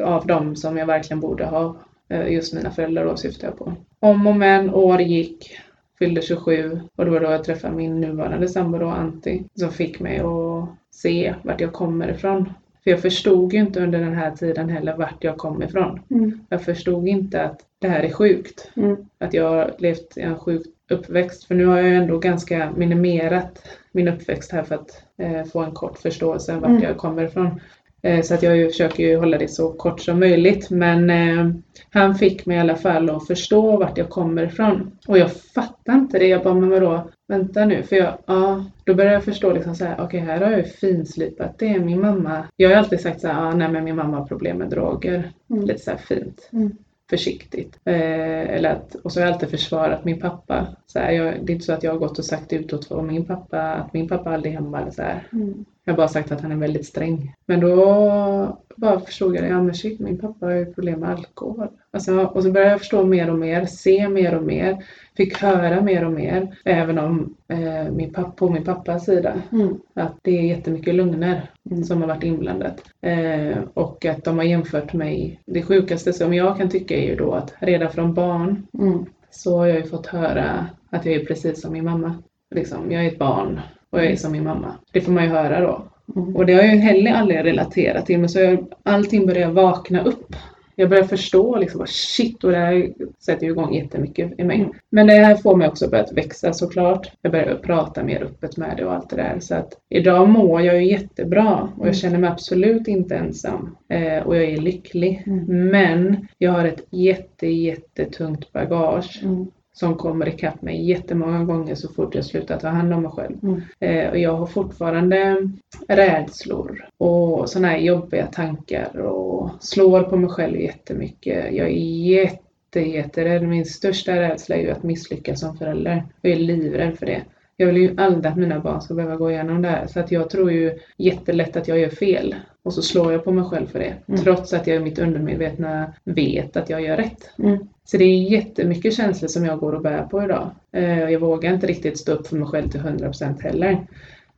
[0.05, 1.77] Av dem som jag verkligen borde ha.
[2.09, 3.73] Eh, just mina föräldrar då syftar jag på.
[4.01, 5.59] Om och men, år gick
[5.99, 10.01] fyllde 27 och det var då jag träffade min nuvarande sambo då, Antti, som fick
[10.01, 12.53] mig att se vart jag kommer ifrån.
[12.85, 16.01] För jag förstod ju inte under den här tiden heller vart jag kom ifrån.
[16.11, 16.41] Mm.
[16.49, 18.71] Jag förstod inte att det här är sjukt.
[18.77, 18.97] Mm.
[19.19, 21.45] Att jag har levt i en sjuk uppväxt.
[21.45, 25.61] För nu har jag ju ändå ganska minimerat min uppväxt här för att eh, få
[25.61, 26.83] en kort förståelse av vart Mm.
[26.83, 27.61] jag kommer ifrån.
[28.03, 30.71] Eh, så att jag ju försöker ju hålla det så kort som möjligt.
[30.71, 31.55] Men eh,
[31.91, 34.99] han fick mig i alla fall att förstå vart jag kommer ifrån.
[35.07, 36.27] Och jag fattar inte det.
[36.27, 37.11] Jag bara, men vadå?
[37.29, 37.83] Vänta nu.
[37.83, 40.65] För jag, ja, då började jag förstå liksom så här, okej här har jag ju
[40.65, 41.79] finslipat det.
[41.79, 44.59] Min mamma, jag har alltid sagt så här, ah, nej men min mamma har problem
[44.59, 45.33] med droger.
[45.51, 45.65] Mm.
[45.65, 46.49] Lite så fint.
[46.53, 46.77] Mm.
[47.11, 47.79] Försiktigt.
[47.85, 50.67] Eh, eller att, och så har jag alltid försvarat min pappa.
[50.87, 53.03] Så här, jag, det är inte så att jag har gått och sagt utåt för
[53.03, 55.03] min pappa, att min pappa aldrig är hemma eller så.
[55.33, 55.65] Mm.
[55.88, 57.35] Jag har bara sagt att han är väldigt sträng.
[57.46, 59.48] Men då bara förstod jag.
[59.48, 61.68] Ja men shit, min pappa har ju problem med alkohol.
[61.90, 64.85] Alltså, och så började jag förstå mer och mer, se mer och mer.
[65.16, 66.57] Fick höra mer och mer.
[66.64, 69.42] Även om eh, min pappa, på min pappas sida.
[69.53, 69.74] Mm.
[69.94, 71.85] Att det är jättemycket lögner Mm.
[71.85, 72.83] som har varit inblandat.
[73.01, 75.40] Eh, och att de har jämfört mig.
[75.46, 79.05] Det sjukaste som jag kan tycka är ju då att redan från barn Mm.
[79.31, 82.14] så har jag ju fått höra att jag är precis som min mamma.
[82.55, 84.74] Liksom, jag är ett barn och jag är som min mamma.
[84.92, 85.83] Det får man ju höra då.
[86.16, 86.37] Mm.
[86.37, 88.18] Och det har jag ju heller aldrig relaterat till.
[88.18, 90.37] Men så jag, allting börjar vakna upp.
[90.74, 94.57] Jag börjar förstå liksom, vad shit, och det här sätter ju igång jättemycket i mig.
[94.57, 94.70] Mm.
[94.90, 97.12] Men det här får mig också att börja växa såklart.
[97.22, 99.37] Jag börjar prata mer öppet med det och allt det där.
[99.40, 101.87] Så att idag mår jag ju jättebra och Mm.
[101.87, 103.77] jag känner mig absolut inte ensam.
[103.88, 105.22] Eh, och jag är lycklig.
[105.27, 105.68] Mm.
[105.68, 109.46] Men jag har ett jätte, jättetungt bagage Mm.
[109.79, 113.37] Som kommer ikapp mig jättemånga gånger så fort jag slutar ta hand om mig själv.
[113.43, 113.62] Mm.
[113.81, 115.51] Eh, och jag har fortfarande
[115.88, 121.55] rädslor och sådana här jobbiga tankar och slår på mig själv jättemycket.
[121.55, 123.49] Jag är jätte, jätterädd.
[123.49, 126.05] Min största rädsla är ju att misslyckas som förälder.
[126.21, 127.23] Jag är livrädd för det.
[127.61, 129.87] Jag vill ju aldrig att mina barn ska behöva gå igenom det här.
[129.87, 132.35] Så att jag tror ju jättelätt att jag gör fel.
[132.62, 133.94] Och så slår jag på mig själv för det.
[134.09, 134.21] Mm.
[134.21, 137.31] Trots att jag i mitt undermedvetna vet att jag gör rätt.
[137.38, 137.59] Mm.
[137.85, 140.51] Så det är jättemycket känslor som jag går och bär på idag.
[140.73, 143.87] Eh, Jag vågar inte riktigt stå upp för mig själv till 100% heller.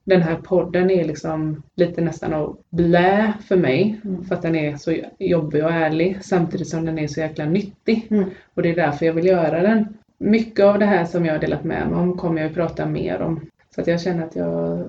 [0.05, 4.01] Den här podden är liksom lite nästan att blä för mig.
[4.05, 4.25] Mm.
[4.25, 8.07] För att den är så jobbig och ärlig samtidigt som den är så jäkla nyttig.
[8.11, 8.25] Mm.
[8.55, 9.87] Och det är därför jag vill göra den.
[10.21, 12.87] Mycket av det här som jag har delat med mig om kommer jag att prata
[12.87, 13.41] mer om.
[13.75, 14.85] Så att jag känner att jag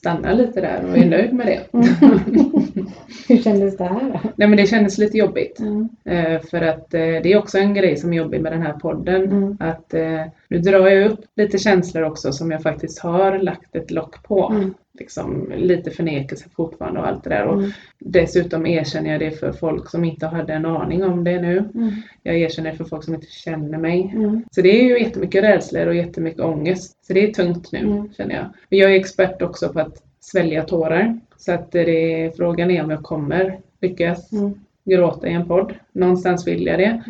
[0.00, 1.60] stannar lite där och är nöjd med det.
[3.28, 4.20] Hur kändes det här då?
[4.36, 5.60] Nej men det kändes lite jobbigt.
[5.60, 5.88] Mm.
[6.04, 8.72] Eh, För att eh, det är också en grej som är jobbig med den här
[8.72, 9.24] podden.
[9.24, 9.56] Mm.
[9.60, 13.90] Att eh, nu drar jag upp lite känslor också som jag faktiskt har lagt ett
[13.90, 14.48] lock på.
[14.50, 14.74] Mm.
[15.00, 17.46] Liksom, lite förnekelse fortfarande och allt det där.
[17.46, 17.70] Och Mm.
[17.98, 21.58] dessutom erkänner jag det för folk som inte hade en aning om det nu.
[21.74, 21.90] Mm.
[22.22, 24.10] Jag erkänner det för folk som inte känner mig.
[24.14, 24.42] Mm.
[24.50, 27.04] Så det är ju jättemycket rädslor och jättemycket ångest.
[27.06, 28.12] Så det är tungt nu Mm.
[28.16, 28.44] känner jag.
[28.68, 31.20] Men jag är expert också på att svälja tårar.
[31.36, 31.80] Så att det
[32.24, 34.54] är, frågan är om jag kommer lyckas Mm.
[34.84, 35.74] gråta i en podd.
[35.92, 37.02] Någonstans vill jag det.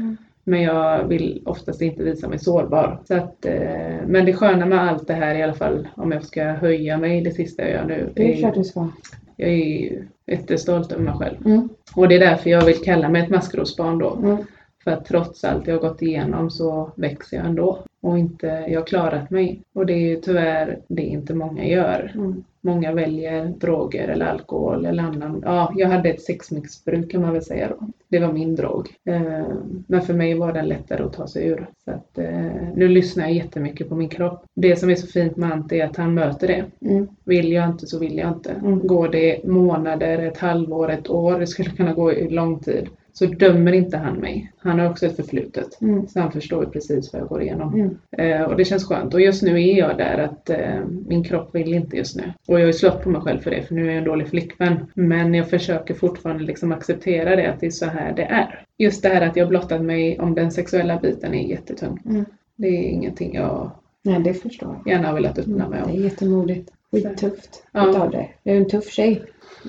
[0.50, 3.00] Men jag vill oftast inte visa mig sårbar.
[3.04, 6.24] Så att, eh, men det sköna med allt det här i alla fall, om jag
[6.24, 8.12] ska höja mig det sista jag gör nu.
[8.14, 8.88] Det är klart du ska.
[9.36, 11.46] jag är jättestolt över mig själv.
[11.46, 11.68] Mm.
[11.96, 14.14] Och det är därför jag vill kalla mig ett maskrosbarn då.
[14.14, 14.36] Mm.
[14.84, 17.78] För att trots allt jag har gått igenom så växer jag ändå.
[18.02, 19.62] Och inte, jag klarat mig.
[19.74, 22.12] Och det är ju tyvärr det inte många gör.
[22.14, 22.44] Mm.
[22.62, 25.42] Många väljer droger eller alkohol eller annan.
[25.44, 27.86] Ja, jag hade ett sexmissbruk kan man väl säga då.
[28.08, 28.88] Det var min drog.
[29.04, 29.44] Eh,
[29.86, 31.66] Men för mig var den lättare att ta sig ur.
[31.84, 34.44] Så att, eh, nu lyssnar jag jättemycket på min kropp.
[34.54, 36.64] Det som är så fint med Ante är att han möter det.
[36.90, 37.08] Mm.
[37.24, 38.50] Vill jag inte så vill jag inte.
[38.52, 38.86] Mm.
[38.86, 42.88] Går det månader, ett halvår, ett år, det skulle kunna gå i lång tid.
[43.12, 44.52] Så dömer inte han mig.
[44.58, 45.80] Han har också ett förflutet.
[45.80, 46.08] Mm.
[46.08, 47.74] Så han förstår precis vad jag går igenom.
[47.74, 47.96] Mm.
[48.18, 49.14] Eh, och det känns skönt.
[49.14, 52.22] Och just nu är jag där att eh, min kropp vill inte just nu.
[52.46, 54.04] Och jag har ju slått på mig själv för det, för nu är jag en
[54.04, 54.86] dålig flickvän.
[54.94, 58.64] Men jag försöker fortfarande liksom acceptera det, att det är så här det är.
[58.78, 61.98] Just det här att jag blottat mig om den sexuella biten är jättetung.
[62.04, 62.24] Mm.
[62.56, 63.70] Det är ingenting jag
[64.02, 64.92] Nej, det förstår jag.
[64.94, 65.90] gärna har velat öppna mig Det om.
[65.98, 66.70] är jättemodigt.
[66.92, 67.90] Skittufft Ja.
[67.90, 68.36] utav dig.
[68.42, 69.22] Du är en tuff tjej.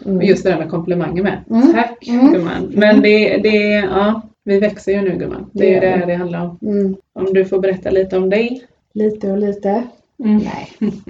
[0.06, 0.22] Mm.
[0.22, 1.44] Just det där med komplimanger med.
[1.50, 1.74] Mm.
[1.74, 2.34] Tack Mm.
[2.34, 2.72] gumman.
[2.76, 4.22] Men det, det, ja.
[4.44, 5.50] Vi växer ju nu gumman.
[5.52, 6.58] Det är Det det det handlar om.
[6.62, 6.96] Mm.
[7.14, 8.64] Om du får berätta lite om dig.
[8.94, 9.84] Lite och lite.
[10.24, 10.38] Mm.
[10.38, 10.70] Nej.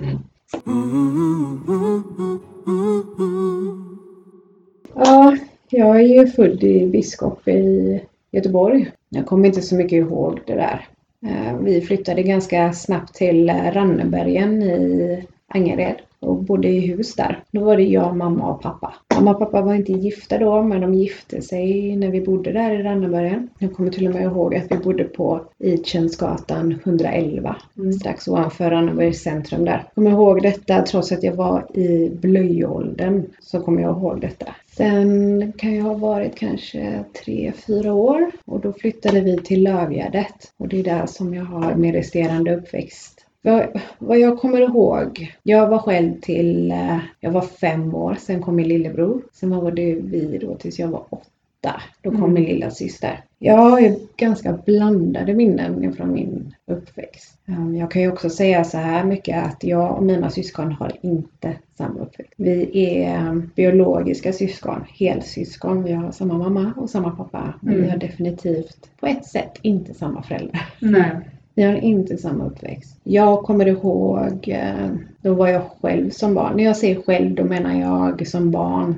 [4.96, 5.38] Ja,
[5.70, 8.92] jag är ju född i Biskop i Göteborg.
[9.10, 10.88] Jag kommer inte så mycket ihåg det där.
[11.26, 17.44] Eh, Vi flyttade ganska snabbt till eh, Rannebergen i Angered och bodde i hus där.
[17.52, 18.94] Då var det jag, mamma och pappa.
[19.16, 22.72] Mamma och pappa var inte gifta då, men de gifte sig när vi bodde där
[22.80, 23.50] i Rannebergen.
[23.60, 27.94] Jag kommer till och med ihåg att vi bodde på Idtjänstgatan 111 Mm.
[27.94, 29.84] strax ovanför Rannebergs centrum där.
[29.86, 34.46] Jag kommer ihåg detta trots att jag var i blöjåldern så kommer jag ihåg detta.
[34.78, 40.54] Sen kan jag ha varit kanske tre, fyra år och då flyttade vi till Lövgärdet
[40.58, 43.21] och det är där som jag har min resterande uppväxt.
[43.44, 43.68] Vad,
[44.00, 48.56] vad jag kommer ihåg, jag var själv till, eh, jag var fem år, sen kom
[48.56, 49.22] min lillebror.
[49.34, 51.82] Sen var det vi då tills jag var åtta.
[52.02, 52.34] Då kom Mm.
[52.34, 53.24] min lilla syster.
[53.40, 57.38] Jag har ganska blandade minnen från min uppväxt.
[57.48, 60.92] Um, Jag kan ju också säga så här mycket att jag och mina syskon har
[61.02, 62.34] inte samma uppväxt.
[62.38, 65.84] Vi är um, biologiska syskon, helsyskon.
[65.84, 67.54] Vi har samma mamma och samma pappa.
[67.62, 67.86] Men Mm.
[67.86, 70.70] vi har definitivt på ett sätt inte samma föräldrar.
[70.80, 71.12] Nej.
[71.56, 72.98] Vi har inte samma uppväxt.
[73.04, 74.90] Jag kommer ihåg, eh,
[75.22, 76.58] då var jag själv som barn.
[76.58, 78.96] När jag säger själv, då menar jag som barn.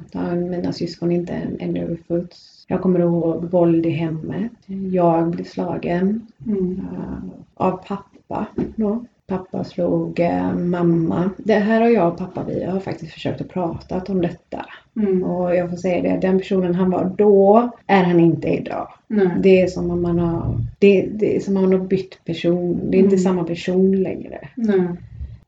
[0.50, 2.66] Mina syskon inte än- ännu fötts.
[2.68, 4.52] Jag kommer ihåg våld i hemmet.
[4.92, 6.72] Jag blev slagen Mm.
[6.94, 7.18] eh,
[7.56, 9.06] av pappa då.
[9.28, 11.30] Pappa slog eh, mamma.
[11.38, 14.66] Det här har jag och pappa, vi har faktiskt försökt att prata om detta.
[14.96, 15.24] Mm.
[15.24, 18.88] Och jag får säga det, den personen han var då är han inte idag.
[19.08, 19.30] Nej.
[19.40, 22.80] Det är som om man har, det, det är som om man har bytt person.
[22.90, 23.24] Det är inte Mm.
[23.24, 24.48] samma person längre.
[24.56, 24.88] Nej.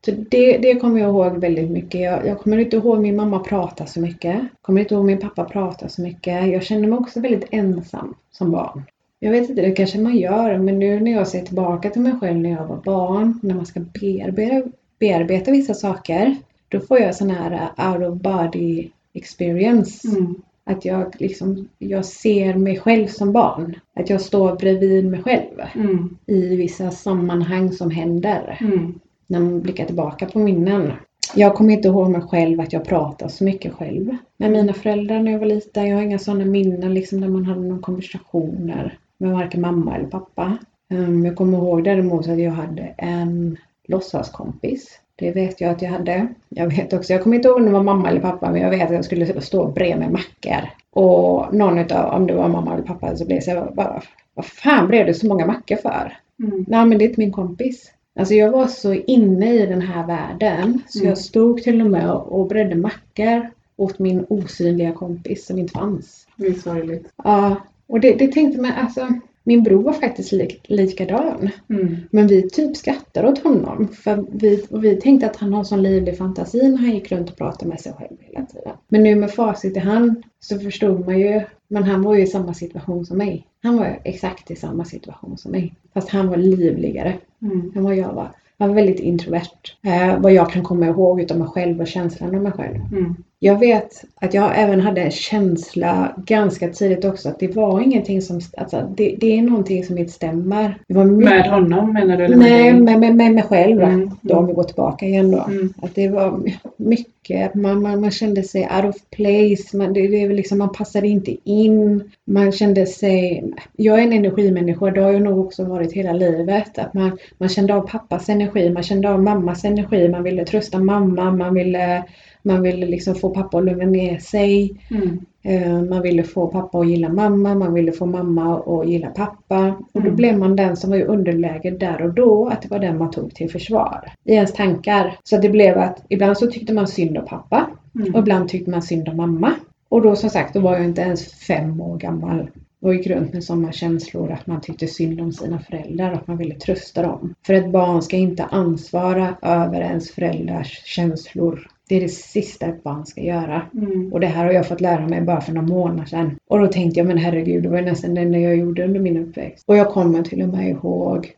[0.04, 2.00] Så det, det kommer jag ihåg väldigt mycket.
[2.00, 4.40] Jag, jag kommer inte ihåg min mamma prata så mycket.
[4.62, 6.46] Kommer inte ihåg min pappa prata så mycket.
[6.48, 8.82] Jag kände mig också väldigt ensam som barn.
[9.20, 12.12] Jag vet inte, det kanske man gör, men nu när jag ser tillbaka till mig
[12.20, 14.68] själv när jag var barn, när man ska bearbeta,
[15.00, 16.36] bearbeta vissa saker,
[16.68, 20.08] då får jag sån här uh, out of body experience.
[20.08, 20.34] Mm.
[20.64, 23.74] Att jag liksom, jag ser mig själv som barn.
[23.94, 26.16] Att jag står bredvid mig själv Mm.
[26.26, 28.58] i vissa sammanhang som händer.
[28.60, 28.94] Mm.
[29.26, 30.92] När man blickar tillbaka på minnen.
[31.34, 35.20] Jag kommer inte ihåg mig själv att jag pratar så mycket själv med mina föräldrar
[35.22, 35.86] när jag var liten.
[35.86, 40.06] Jag har inga sådana minnen liksom där man hade någon konversationer med varken mamma eller
[40.08, 40.58] pappa.
[40.90, 43.56] Um, jag kommer ihåg däremot att jag hade en
[43.88, 45.00] låtsaskompis.
[45.16, 46.26] Det vet jag att jag hade.
[46.48, 48.70] Jag vet också, jag kommer inte ihåg om det var mamma eller pappa, men jag
[48.70, 50.70] vet att jag skulle stå bredvid mackor.
[50.90, 54.02] Och någon utav, om det var mamma eller pappa, så blev jag bara,
[54.34, 56.16] vad fan blev det så många mackor för?
[56.42, 56.64] Mm.
[56.68, 57.92] Nej men det är inte min kompis.
[58.18, 61.08] Alltså jag var så inne i den här världen så Mm.
[61.08, 66.26] jag stod till och med och bredde mackor åt min osynliga kompis som inte fanns.
[66.36, 67.08] Det är sorgligt.
[67.24, 67.56] Ja,
[67.88, 69.08] och det, det tänkte man alltså.
[69.48, 71.48] Min bror var faktiskt lik, likadan.
[71.70, 71.96] Mm.
[72.10, 73.88] Men vi typ skrattade åt honom.
[73.88, 77.30] För vi, och vi tänkte att han har sån livlig fantasi när han gick runt
[77.30, 78.72] och pratade med sig själv hela tiden.
[78.88, 81.42] Men nu med facit i hand så förstod man ju.
[81.68, 83.46] Men han var ju i samma situation som mig.
[83.62, 85.74] Han var exakt i samma situation som mig.
[85.94, 87.72] Fast han var livligare Mm.
[87.76, 88.30] än vad jag var.
[88.56, 89.74] Jag var väldigt introvert.
[89.82, 92.76] Eh, vad jag kan komma ihåg utav mig själv och känslan av mig själv.
[92.92, 93.14] Mm.
[93.38, 98.22] Jag vet att jag även hade en känsla ganska tidigt också att det var ingenting
[98.22, 100.78] som, alltså det, det är någonting som inte stämmer.
[100.88, 102.24] Det var Med honom menar du?
[102.24, 103.82] Eller Nej, med med, med, med mig själv.
[103.82, 104.10] Mm.
[104.20, 105.44] Då om vi går tillbaka igen då.
[105.48, 105.72] Mm.
[105.82, 106.40] Att det var
[106.76, 111.08] mycket, man, man, man kände sig out of place, man, det, det liksom, man passade
[111.08, 112.10] inte in.
[112.26, 113.44] Man kände sig,
[113.76, 116.78] jag är en energimänniska, det har jag nog också varit hela livet.
[116.78, 120.78] Att man, man kände av pappas energi, man kände av mammas energi, man ville trösta
[120.78, 122.04] mamma, man ville,
[122.46, 124.80] man ville liksom få pappa att lugna ner sig.
[124.90, 125.18] Mm.
[125.42, 129.66] Eh, Man ville få pappa att gilla mamma, man ville få mamma att gilla pappa.
[129.92, 130.16] Och då Mm.
[130.16, 133.10] blev man den som var i underläge där och då, att det var den man
[133.10, 134.12] tog till försvar.
[134.24, 135.16] I ens tankar.
[135.24, 138.16] Så det blev att ibland så tyckte man synd om pappa och Mm.
[138.16, 139.52] ibland tyckte man synd om mamma.
[139.88, 142.50] Och då som sagt, då var jag inte ens fem år gammal
[142.82, 146.26] och gick runt med sådana känslor att man tyckte synd om sina föräldrar och att
[146.26, 147.34] man ville trösta dem.
[147.46, 151.68] För ett barn ska inte ansvara över ens föräldrars känslor.
[151.88, 153.62] Det är det sista ett barn ska göra.
[153.74, 154.12] Mm.
[154.12, 156.36] Och det här har jag fått lära mig bara för några månader sedan.
[156.48, 159.00] Och då tänkte jag, men herregud, det var ju nästan det enda jag gjorde under
[159.00, 159.64] min uppväxt.
[159.66, 161.32] Och jag kommer till och med ihåg,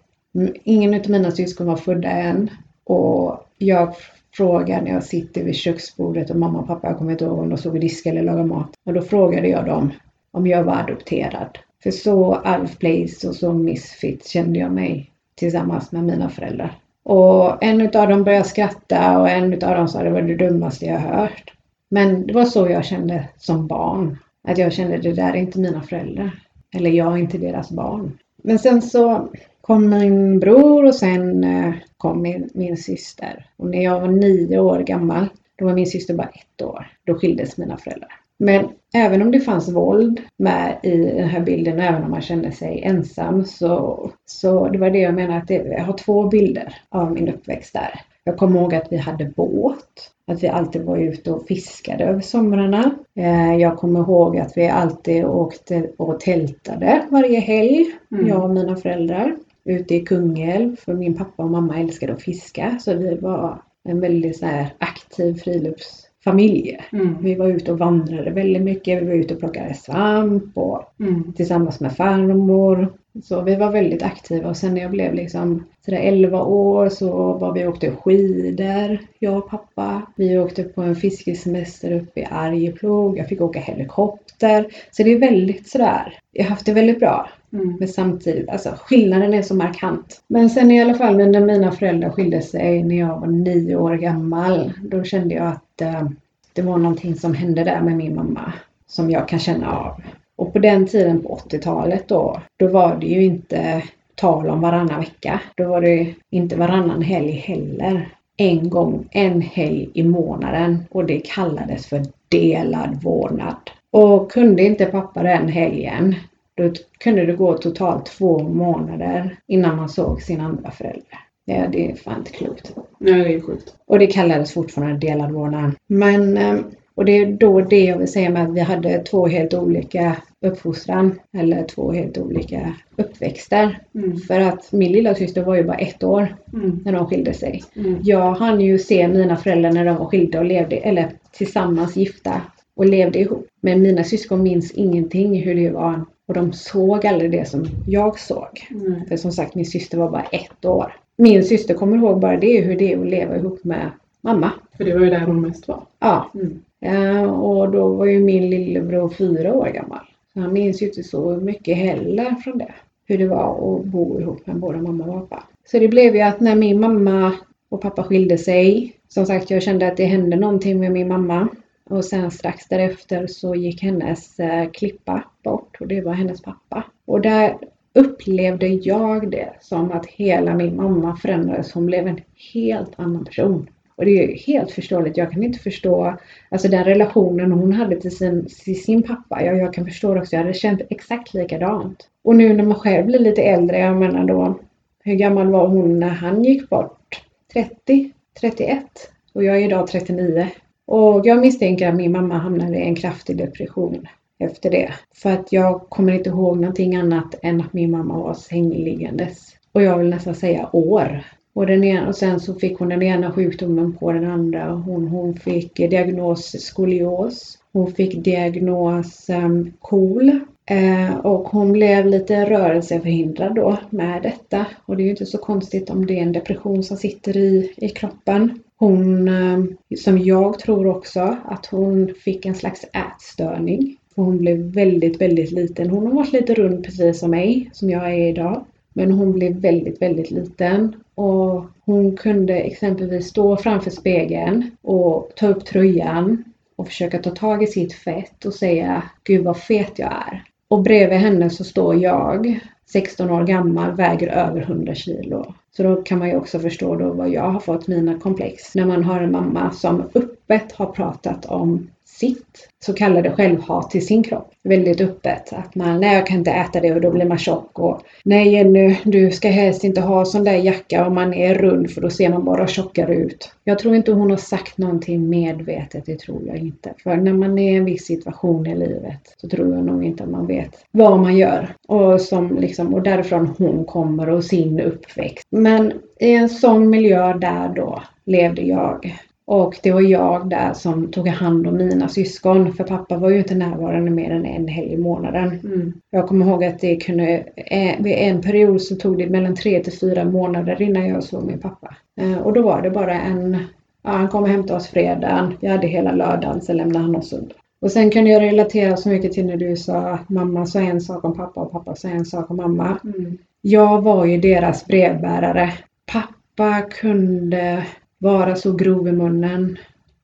[0.64, 2.50] ingen av mina syskon var födda än.
[2.84, 3.94] Och jag
[4.36, 7.48] frågar när jag sitter vid köksbordet och mamma och pappa, jag kommer inte ihåg om
[7.48, 8.70] de stod och diskade eller lagade mat.
[8.86, 9.90] Och då frågade jag dem
[10.30, 11.58] om jag var adopterad.
[11.82, 16.74] För så out of place och så misfit kände jag mig tillsammans med mina föräldrar.
[17.08, 20.86] Och en utav dem började skratta och en utav dem sa det var det dummaste
[20.86, 21.52] jag hört.
[21.88, 24.18] Men det var så jag kände som barn.
[24.48, 26.30] Att jag kände det där är inte mina föräldrar.
[26.74, 28.18] Eller jag är inte deras barn.
[28.42, 29.28] Men sen så
[29.60, 33.46] kom min bror och sen eh, kom min, min syster.
[33.56, 36.86] Och när jag var nio år gammal, då var min syster bara ett år.
[37.04, 38.20] Då skildes mina föräldrar.
[38.38, 42.52] Men även om det fanns våld med i den här bilden, även om man kände
[42.52, 46.74] sig ensam, så, så det var det jag menar att det, jag har två bilder
[46.88, 48.00] av min uppväxt där.
[48.24, 52.20] Jag kommer ihåg att vi hade båt, att vi alltid var ute och fiskade över
[52.20, 52.90] somrarna.
[53.16, 58.28] Eh, jag kommer ihåg att vi alltid åkte och tältade varje helg, mm.
[58.28, 62.78] jag och mina föräldrar, ute i Kungälv, för min pappa och mamma älskade att fiska,
[62.80, 66.78] så vi var en väldigt så här aktiv frilufts familj.
[66.92, 67.16] Mm.
[67.22, 69.02] Vi var ute och vandrade väldigt mycket.
[69.02, 71.32] Vi var ute och plockade svamp och mm.
[71.32, 72.92] tillsammans med farmor.
[73.22, 77.32] Så vi var väldigt aktiva och sen när jag blev liksom sådär 11 år så
[77.32, 80.02] var vi åkte skidor, jag och pappa.
[80.16, 83.18] Vi åkte på en fiskesemester uppe i Arjeplog.
[83.18, 84.66] Jag fick åka helikopter.
[84.90, 87.30] Så det är väldigt sådär, jag har haft det väldigt bra.
[87.52, 87.76] Mm.
[87.78, 90.22] Men samtidigt, alltså skillnaden är så markant.
[90.28, 93.94] Men sen i alla fall när mina föräldrar skilde sig när jag var nio år
[93.94, 96.08] gammal, då kände jag att eh,
[96.52, 98.52] det var någonting som hände där med min mamma
[98.86, 100.02] som jag kan känna av.
[100.38, 103.82] Och på den tiden på 80-talet då, då var det ju inte
[104.14, 105.40] tal om varannan vecka.
[105.56, 108.08] Då var det inte varannan helg heller.
[108.36, 113.56] En gång, en helg i månaden och det kallades för delad vårdnad.
[113.90, 116.14] Och kunde inte pappa den helgen,
[116.54, 121.18] då kunde det gå totalt två månader innan man såg sin andra förälder.
[121.44, 122.74] Ja, det är fan inte klokt.
[122.98, 123.74] Nej, det är sjukt.
[123.86, 125.70] Och det kallades fortfarande delad vårdnad.
[125.86, 129.26] Men, ehm, och det är då det jag vill säga med att vi hade två
[129.26, 133.78] helt olika uppfostran eller två helt olika uppväxter.
[133.94, 134.16] Mm.
[134.16, 136.80] För att min lilla syster var ju bara ett år mm.
[136.84, 137.64] när de skilde sig.
[137.76, 137.98] Mm.
[138.02, 142.40] Jag hann ju se mina föräldrar när de var skilda och levde, eller tillsammans gifta
[142.74, 143.46] och levde ihop.
[143.60, 148.18] Men mina syskon minns ingenting hur det var och de såg aldrig det som jag
[148.18, 148.68] såg.
[149.08, 150.92] För som sagt, min syster var bara ett år.
[151.16, 154.50] Min syster kommer ihåg bara det, hur det är att leva ihop med mamma.
[154.76, 155.82] För det var ju där hon mest var.
[155.98, 156.30] Ja.
[156.34, 156.58] Mm.
[156.78, 160.00] ja och då var ju min lillebror fyra år gammal.
[160.32, 162.74] Så han minns ju inte så mycket heller från det.
[163.06, 165.44] Hur det var att bo ihop med både mamma och pappa.
[165.64, 167.34] Så det blev ju att när min mamma
[167.68, 168.94] och pappa skilde sig.
[169.08, 171.48] Som sagt, jag kände att det hände någonting med min mamma.
[171.84, 176.84] Och sen strax därefter så gick hennes eh, klippa bort och det var hennes pappa.
[177.04, 177.58] Och där
[177.94, 181.72] upplevde jag det som att hela min mamma förändrades.
[181.72, 182.20] Hon blev en
[182.52, 183.68] helt annan person.
[183.98, 185.16] Och det är helt förståeligt.
[185.16, 186.16] Jag kan inte förstå
[186.48, 189.42] alltså den relationen hon hade till sin, till sin pappa.
[189.42, 190.36] Jag, jag kan förstå det också.
[190.36, 192.08] Jag hade känt exakt likadant.
[192.24, 194.58] Och nu när man själv blir lite äldre, jag menar då,
[195.04, 197.22] hur gammal var hon när han gick bort?
[197.52, 198.10] 30?
[198.40, 198.84] 31?
[199.32, 200.48] Och jag är idag 39.
[200.86, 204.08] Och jag misstänker att min mamma hamnade i en kraftig depression
[204.38, 204.92] efter det.
[205.14, 209.56] För att jag kommer inte ihåg någonting annat än att min mamma var sängliggandes.
[209.72, 211.22] Och jag vill nästan säga år.
[211.58, 214.72] Och, den ena, och sen så fick hon den ena sjukdomen på den andra.
[214.72, 217.58] Hon, hon fick diagnos skolios.
[217.72, 220.40] Hon fick diagnos um, KOL.
[220.66, 224.66] Eh, och hon blev lite rörelseförhindrad då med detta.
[224.86, 227.72] Och det är ju inte så konstigt om det är en depression som sitter i,
[227.76, 228.58] i kroppen.
[228.76, 229.64] Hon, eh,
[229.96, 233.96] som jag tror också, att hon fick en slags ätstörning.
[234.14, 235.90] För hon blev väldigt, väldigt liten.
[235.90, 238.64] Hon har varit lite rund precis som mig, som jag är idag.
[238.92, 240.94] Men hon blev väldigt, väldigt liten.
[241.18, 246.44] Och hon kunde exempelvis stå framför spegeln och ta upp tröjan
[246.76, 250.44] och försöka ta tag i sitt fett och säga Gud vad fet jag är.
[250.68, 255.54] Och bredvid henne så står jag, 16 år gammal, väger över 100 kilo.
[255.76, 258.74] Så då kan man ju också förstå då vad jag har fått mina komplex.
[258.74, 264.06] När man har en mamma som öppet har pratat om sitt så kallade självhat till
[264.06, 264.52] sin kropp.
[264.64, 265.52] Väldigt öppet.
[265.52, 267.78] Att man, nej jag kan inte äta det och då blir man tjock.
[267.78, 271.90] Och, nej Jenny, du ska helst inte ha sån där jacka om man är rund
[271.90, 273.52] för då ser man bara tjockare ut.
[273.64, 276.94] Jag tror inte hon har sagt någonting medvetet, det tror jag inte.
[277.02, 280.24] För när man är i en viss situation i livet så tror jag nog inte
[280.24, 281.68] att man vet vad man gör.
[281.88, 285.46] Och, som liksom, och därifrån hon kommer och sin uppväxt.
[285.50, 289.18] Men i en sån miljö där då levde jag.
[289.50, 293.38] Och det var jag där som tog hand om mina syskon för pappa var ju
[293.38, 295.60] inte närvarande mer än en helg i månaden.
[295.64, 295.92] Mm.
[296.10, 299.82] Jag kommer ihåg att det kunde, eh, vid en period så tog det mellan tre
[299.82, 301.96] till fyra månader innan jag såg min pappa.
[302.20, 303.56] Eh, och då var det bara en,
[304.02, 307.28] ja, han kom och hämtade oss fredagen, jag hade hela lördagen, sen lämnade han oss
[307.28, 307.54] söndag.
[307.80, 311.00] Och sen kunde jag relatera så mycket till när du sa att mamma sa en
[311.00, 312.98] sak om pappa och pappa sa en sak om mamma.
[313.04, 313.38] Mm.
[313.60, 315.72] Jag var ju deras brevbärare.
[316.12, 317.84] Pappa kunde
[318.18, 319.78] vara så grov i munnen.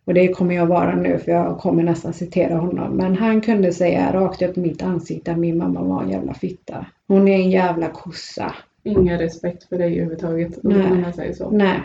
[0.07, 2.97] och det kommer jag vara nu för jag kommer nästan citera honom.
[2.97, 6.35] Men han kunde säga rakt upp i mitt ansikte att min mamma var en jävla
[6.35, 6.87] fitta.
[7.09, 8.55] Hon är en jävla kossa.
[8.83, 10.63] Ingen respekt för dig överhuvudtaget.
[10.63, 11.51] Kan man säga så.
[11.51, 11.81] Nej.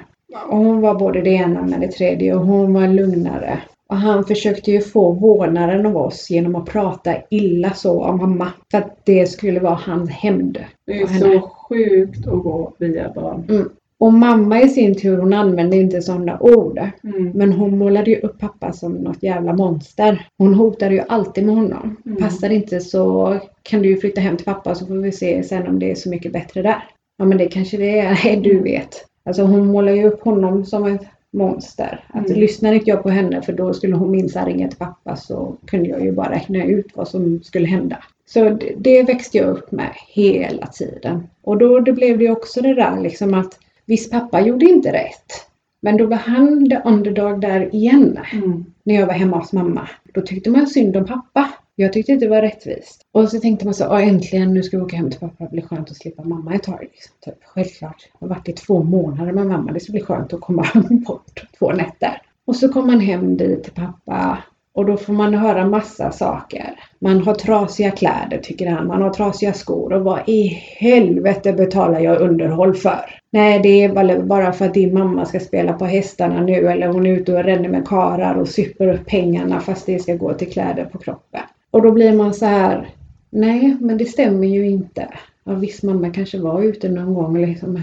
[0.49, 3.59] Och hon var både det ena med det tredje och hon var lugnare.
[3.89, 8.47] Och han försökte ju få vårdnaden av oss genom att prata illa så om mamma.
[8.71, 10.65] För att det skulle vara hans hämnd.
[10.85, 13.69] Det är så sjukt att gå via barn.
[13.99, 16.79] Och mamma i sin tur, hon använde inte sådana ord.
[17.03, 17.31] Mm.
[17.31, 20.27] Men hon målade ju upp pappa som något jävla monster.
[20.37, 21.97] Hon hotade ju alltid med honom.
[22.05, 22.17] Mm.
[22.17, 25.67] Passar inte så kan du ju flytta hem till pappa så får vi se sen
[25.67, 26.83] om det är så mycket bättre där.
[27.17, 29.05] Ja men det kanske det är, nej du vet.
[29.25, 31.01] Alltså hon målar ju upp honom som ett
[31.33, 32.03] monster.
[32.07, 32.39] Att Mm.
[32.39, 35.89] lyssnar inte jag på henne för då skulle hon minsann ringa till pappa så kunde
[35.89, 37.97] jag ju bara räkna ut vad som skulle hända.
[38.25, 41.27] Så det, det växte jag upp med hela tiden.
[41.41, 43.59] Och då det blev det också det där liksom att
[43.89, 45.45] visst pappa gjorde inte rätt.
[45.81, 48.65] Men då var han the underdog där igen Mm.
[48.83, 49.89] när jag var hemma hos mamma.
[50.13, 51.49] Då tyckte man synd om pappa.
[51.75, 53.01] Jag tyckte inte det var rättvist.
[53.11, 55.43] Och så tänkte man så, "Åh, äntligen nu ska vi åka hem till pappa.
[55.43, 56.79] Det blir skönt att slippa mamma ett tag.
[56.81, 57.13] Liksom.
[57.25, 58.09] Typ, självklart.
[58.19, 59.71] Jag har varit i två månader med mamma.
[59.71, 60.65] Det ska bli skönt att komma
[61.07, 62.21] bort två nätter.
[62.45, 64.37] Och så kom man hem dit till pappa.
[64.79, 66.79] Och då får man höra massa saker.
[66.99, 68.87] Man har trasiga kläder tycker han.
[68.87, 69.93] Man har trasiga skor.
[69.93, 73.19] Och vad i helvete betalar jag underhåll för?
[73.31, 76.87] Nej, det är väl bara för att din mamma ska spela på hästarna nu eller
[76.87, 80.33] hon är ute och ränner med karar och super upp pengarna fast det ska gå
[80.33, 81.41] till kläder på kroppen.
[81.71, 82.89] Och då blir man så här,
[83.29, 85.07] nej men det stämmer ju inte.
[85.43, 87.81] Ja, visst mamma kanske var ute någon gång liksom.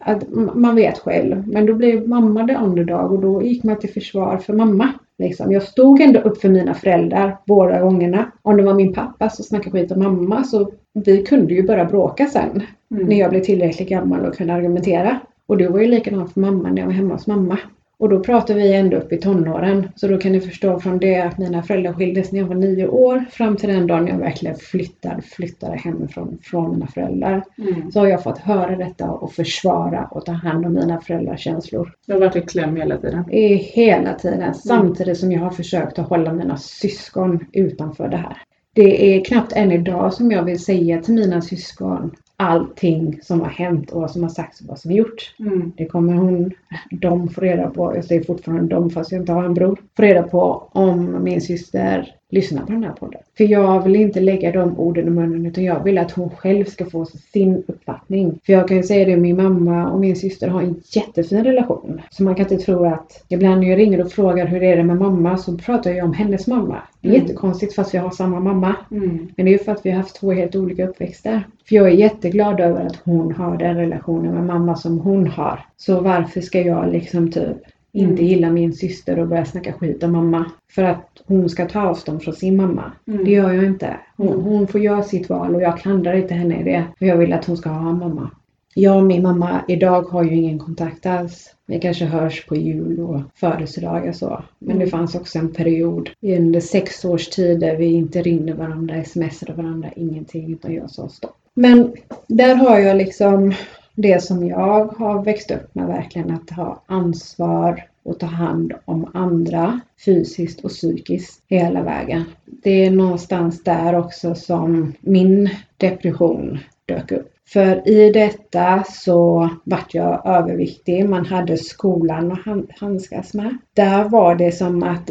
[0.00, 0.22] Att
[0.54, 1.48] man vet själv.
[1.48, 4.92] Men då blev mamma det underdog och då gick man till försvar för mamma.
[5.18, 5.52] Liksom.
[5.52, 8.32] Jag stod ändå upp för mina föräldrar båda gångerna.
[8.42, 10.72] Om det var min pappa som snackade skit om mamma så
[11.04, 13.06] vi kunde ju börja bråka sen Mm.
[13.06, 15.20] när jag blev tillräckligt gammal och kunde argumentera.
[15.46, 17.58] Och det var ju likadant för mamma när jag var hemma hos mamma.
[17.98, 19.88] Och då pratar vi ändå upp i tonåren.
[19.96, 22.88] Så då kan ni förstå från det att mina föräldrar skildes när jag var nio
[22.88, 27.44] år fram till den dagen jag verkligen flyttade, flyttade hemifrån från mina föräldrar.
[27.58, 27.92] Mm.
[27.92, 31.92] Så har jag fått höra detta och försvara och ta hand om mina föräldrars känslor.
[32.06, 33.30] Du har varit i kläm hela tiden.
[33.30, 34.54] I hela tiden.
[34.54, 38.36] Samtidigt som jag har försökt att hålla mina syskon utanför det här.
[38.72, 43.48] Det är knappt än idag som jag vill säga till mina syskon allting som har
[43.48, 45.34] hänt och vad som har sagts och vad som är gjort.
[45.38, 45.72] Mm.
[45.76, 46.52] Det kommer hon,
[46.90, 50.02] de får reda på, jag säger fortfarande de fast jag inte har en bror, får
[50.02, 53.20] reda på om min syster lyssnar på den här podden.
[53.36, 56.64] För jag vill inte lägga de orden i munnen utan jag vill att hon själv
[56.64, 58.38] ska få sin uppfattning.
[58.46, 62.00] För jag kan ju säga det, min mamma och min syster har en jättefin relation.
[62.10, 64.84] Så man kan inte tro att ibland när jag ringer och frågar hur är det
[64.84, 66.76] med mamma så pratar jag om hennes mamma.
[67.00, 67.22] Det är Mm.
[67.22, 68.74] jättekonstigt fast vi har samma mamma.
[68.90, 69.28] Mm.
[69.36, 71.46] Men det är ju för att vi har haft två helt olika uppväxter.
[71.68, 75.60] För jag är jätteglad över att hon har den relationen med mamma som hon har.
[75.76, 77.56] Så varför ska jag liksom typ
[77.96, 78.26] inte Mm.
[78.26, 80.44] gilla min syster och börja snacka skit om mamma?
[80.70, 82.92] För att hon ska ta avstånd från sin mamma.
[83.08, 83.24] Mm.
[83.24, 83.96] Det gör jag inte.
[84.16, 84.40] Hon, Mm.
[84.40, 86.84] hon får göra sitt val och jag klandrar inte henne i det.
[86.98, 88.30] För jag vill att hon ska ha en mamma.
[88.74, 91.54] Jag och min mamma idag har ju ingen kontakt alls.
[91.66, 94.42] Vi kanske hörs på jul och födelsedagar så.
[94.58, 94.90] Men det Mm.
[94.90, 99.88] fanns också en period under sex års tid där vi inte ringde varandra, smsade varandra,
[99.96, 101.36] ingenting utan jag sa stopp.
[101.54, 101.92] Men
[102.28, 103.52] där har jag liksom
[103.96, 109.10] det som jag har växt upp med verkligen att ha ansvar och ta hand om
[109.14, 112.24] andra fysiskt och psykiskt hela vägen.
[112.44, 117.32] Det är någonstans där också som min depression dök upp.
[117.48, 121.08] För i detta så vart jag överviktig.
[121.08, 123.56] Man hade skolan att han- handskas med.
[123.74, 125.10] Där var det som att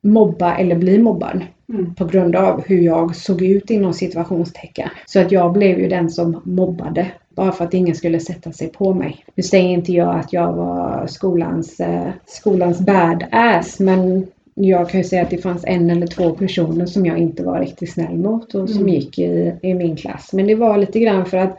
[0.00, 1.94] mobba eller bli mobbad Mm.
[1.94, 4.88] på grund av hur jag såg ut inom situationstecken.
[5.06, 7.06] Så att jag blev ju den som mobbade.
[7.34, 9.24] Bara för att ingen skulle sätta sig på mig.
[9.34, 15.04] Nu säger inte jag att jag var skolans, eh, skolans badass men jag kan ju
[15.04, 18.54] säga att det fanns en eller två personer som jag inte var riktigt snäll mot
[18.54, 18.94] och som Mm.
[18.94, 20.32] gick i, i min klass.
[20.32, 21.58] Men det var lite grann för att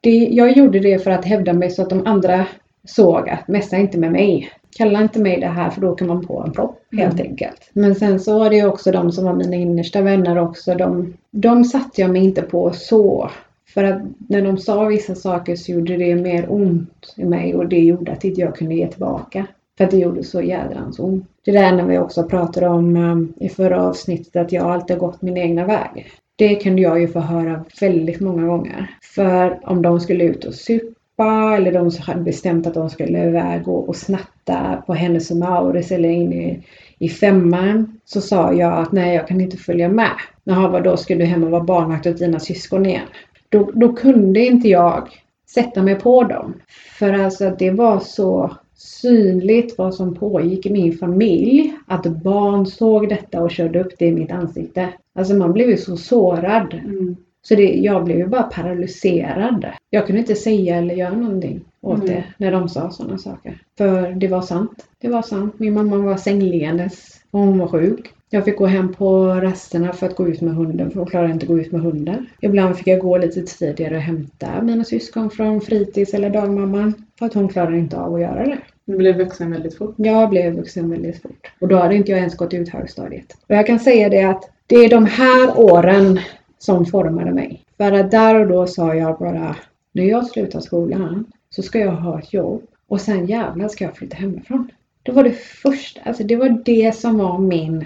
[0.00, 2.46] det, jag gjorde det för att hävda mig så att de andra
[2.84, 4.50] såg att messa inte med mig.
[4.76, 7.26] Kalla inte mig det här för då kan man på en propp helt Mm.
[7.30, 7.70] enkelt.
[7.72, 10.74] Men sen så var det också de som var mina innersta vänner också.
[10.74, 13.30] De, de satte jag mig inte på så.
[13.74, 17.68] För att när de sa vissa saker så gjorde det mer ont i mig och
[17.68, 19.46] det gjorde att inte jag kunde ge tillbaka.
[19.78, 21.26] För att det gjorde så jädrans ont.
[21.44, 25.06] Det där när vi också pratade om ehm, i förra avsnittet att jag alltid har
[25.06, 26.06] gått min egna väg.
[26.36, 28.90] Det kunde jag ju få höra väldigt många gånger.
[29.14, 33.68] För om de skulle ut och supa eller de hade bestämt att de skulle iväg
[33.68, 36.62] och, och snatta på hennes och Mauritz eller in i,
[36.98, 40.10] i femman så sa jag att nej, jag kan inte följa med.
[40.44, 40.90] Jaha, vadå?
[40.90, 43.06] då ska du hem och vara barnvakt åt dina syskon igen?
[43.54, 45.08] Då, då kunde inte jag
[45.54, 46.54] sätta mig på dem.
[46.98, 51.72] För alltså det var så synligt vad som pågick i min familj.
[51.86, 54.88] Att barn såg detta och körde upp det i mitt ansikte.
[55.14, 56.74] Alltså man blev ju så sårad.
[56.74, 57.16] Mm.
[57.42, 59.66] Så det, jag blev ju bara paralyserad.
[59.90, 62.06] Jag kunde inte säga eller göra någonting åt Mm.
[62.06, 63.58] det när de sa sådana saker.
[63.78, 64.86] För det var sant.
[65.00, 65.54] Det var sant.
[65.58, 68.12] Min mamma var sängliggandes och hon var sjuk.
[68.34, 71.32] Jag fick gå hem på rasterna för att gå ut med hunden för hon klarade
[71.32, 72.26] inte att gå ut med hunden.
[72.40, 76.94] Ibland fick jag gå lite tidigare och hämta mina syskon från fritids eller dagmamman.
[77.18, 78.58] För att hon klarade inte av att göra det.
[78.84, 79.94] Du blev vuxen väldigt fort.
[79.96, 81.52] Jag blev vuxen väldigt fort.
[81.60, 83.36] Och då hade inte jag ens gått ut högstadiet.
[83.48, 86.20] Och jag kan säga det att det är de här åren
[86.58, 87.62] som formade mig.
[87.76, 89.56] För att där och då sa jag bara,
[89.92, 93.96] när jag slutar skolan så ska jag ha ett jobb och sen jävlar ska jag
[93.96, 94.70] flytta hemifrån.
[95.02, 97.84] Det var det första, alltså det var det som var min,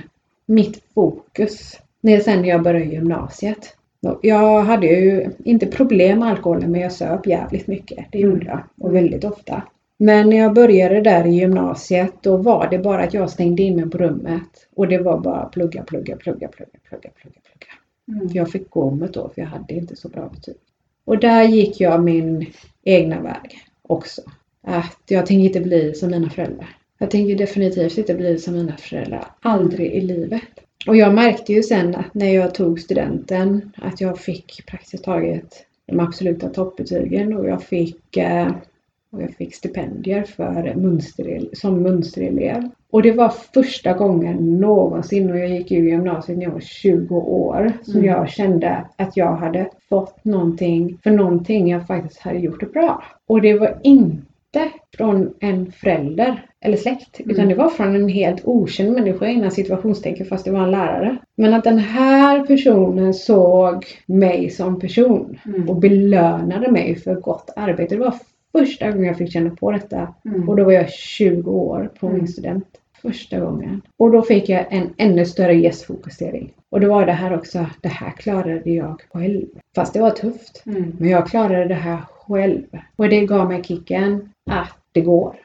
[0.49, 1.81] mitt fokus.
[2.01, 3.77] När sen jag började gymnasiet.
[4.23, 8.07] Jag hade ju inte problem med alkoholen men jag söp jävligt mycket.
[8.13, 8.61] Det gjorde jag.
[8.81, 9.63] Och väldigt ofta.
[9.99, 13.77] Men när jag började där i gymnasiet då var det bara att jag stängde in
[13.77, 14.69] mig på rummet.
[14.77, 18.21] Och det var bara plugga, plugga, plugga, plugga, plugga, plugga, plugga.
[18.21, 18.29] Mm.
[18.33, 20.57] Jag fick gå om ett år för jag hade inte så bra betyg.
[21.05, 22.47] Och där gick jag min
[22.85, 24.23] egna väg också.
[24.63, 26.78] Att jag tänker inte bli som mina föräldrar.
[26.99, 29.25] Jag tänker definitivt inte bli som mina föräldrar.
[29.41, 30.43] Aldrig i livet.
[30.87, 35.65] Och jag märkte ju sen att när jag tog studenten att jag fick praktiskt taget
[35.87, 38.53] de absoluta toppbetygen och jag fick, eh,
[39.11, 42.69] och jag fick stipendier för mönster, som mönsterelev.
[42.91, 47.17] Och det var första gången någonsin, och jag gick ju gymnasiet när jag var 20
[47.17, 48.07] år, som Mm.
[48.07, 53.05] jag kände att jag hade fått någonting för någonting jag faktiskt hade gjort bra.
[53.27, 57.49] Och det var inte från en förälder eller släkt, utan Mm.
[57.49, 61.17] det var från en helt okänd människa innan situationstecken fast det var en lärare.
[61.37, 65.69] Men att den här personen såg mig som person Mm.
[65.69, 67.95] och belönade mig för gott arbete.
[67.95, 68.15] Det var
[68.53, 70.49] första gången jag fick känna på detta Mm.
[70.49, 72.19] och då var jag 20 år på Mm.
[72.19, 72.67] min student.
[73.03, 73.81] Första gången.
[73.97, 76.53] Och då fick jag en ännu större gästfokusering.
[76.71, 79.47] Och det var det här också, det här klarade jag själv.
[79.75, 80.63] Fast det var tufft.
[80.67, 80.93] Mm.
[80.99, 82.63] Men jag klarade det här själv.
[82.97, 85.37] Och det gav mig kicken att det går.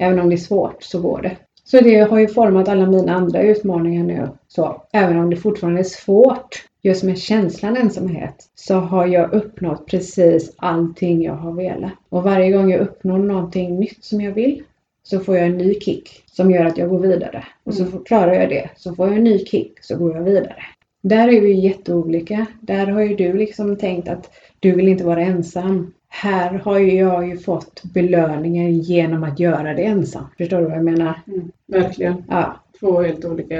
[0.00, 1.36] Även om det är svårt så går det.
[1.64, 4.28] Så det har ju format alla mina andra utmaningar nu.
[4.48, 9.86] Så även om det fortfarande är svårt just med känslan ensamhet så har jag uppnått
[9.86, 11.92] precis allting jag har velat.
[12.08, 14.62] Och varje gång jag uppnår någonting nytt som jag vill
[15.02, 17.44] så får jag en ny kick som gör att jag går vidare.
[17.64, 18.04] Och så Mm.
[18.04, 20.62] klarar jag det så får jag en ny kick så går jag vidare.
[21.02, 22.46] Där är vi jätteolika.
[22.60, 24.30] Där har ju du liksom tänkt att
[24.60, 25.92] du vill inte vara ensam.
[26.12, 30.24] Här har ju jag ju fått belöningen genom att göra det ensam.
[30.38, 31.22] Förstår du vad jag menar?
[31.26, 31.50] Mm.
[31.66, 32.24] Verkligen.
[32.28, 32.56] Ja.
[32.80, 33.56] Två helt olika.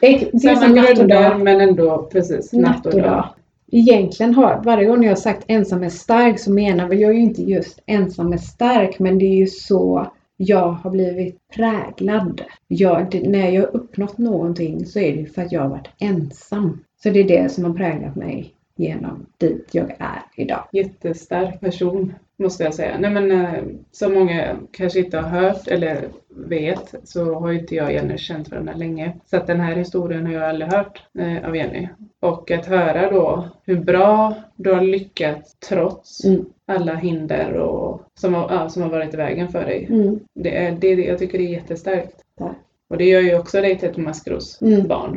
[0.00, 3.28] Det, det samma grunder men ändå precis Natt och dag.
[3.72, 7.20] Egentligen har, varje gång jag har sagt ensam är stark så menar väl jag ju
[7.20, 10.06] inte just ensam är stark men det är ju så
[10.36, 12.42] jag har blivit präglad.
[12.68, 15.68] Jag, det, när jag har uppnått någonting så är det ju för att jag har
[15.68, 16.84] varit ensam.
[17.02, 20.64] Så det är det som har präglat mig genom dit jag är idag.
[20.72, 22.98] Jättestark person måste jag säga.
[22.98, 23.62] Nej men eh,
[23.92, 28.74] som många kanske inte har hört eller vet så har inte jag Jenny känt varandra
[28.74, 29.12] länge.
[29.26, 31.88] Så att den här historien har jag aldrig hört eh, av Jenny.
[32.20, 36.44] Och att höra då hur bra du har lyckats trots Mm.
[36.66, 39.86] alla hinder och, som, har, ja, som har varit i vägen för dig.
[39.90, 40.20] Mm.
[40.34, 42.16] Det är, det, jag tycker det är jättestarkt.
[42.38, 42.56] Tack.
[42.90, 44.58] Och det gör ju också dig till ett maskros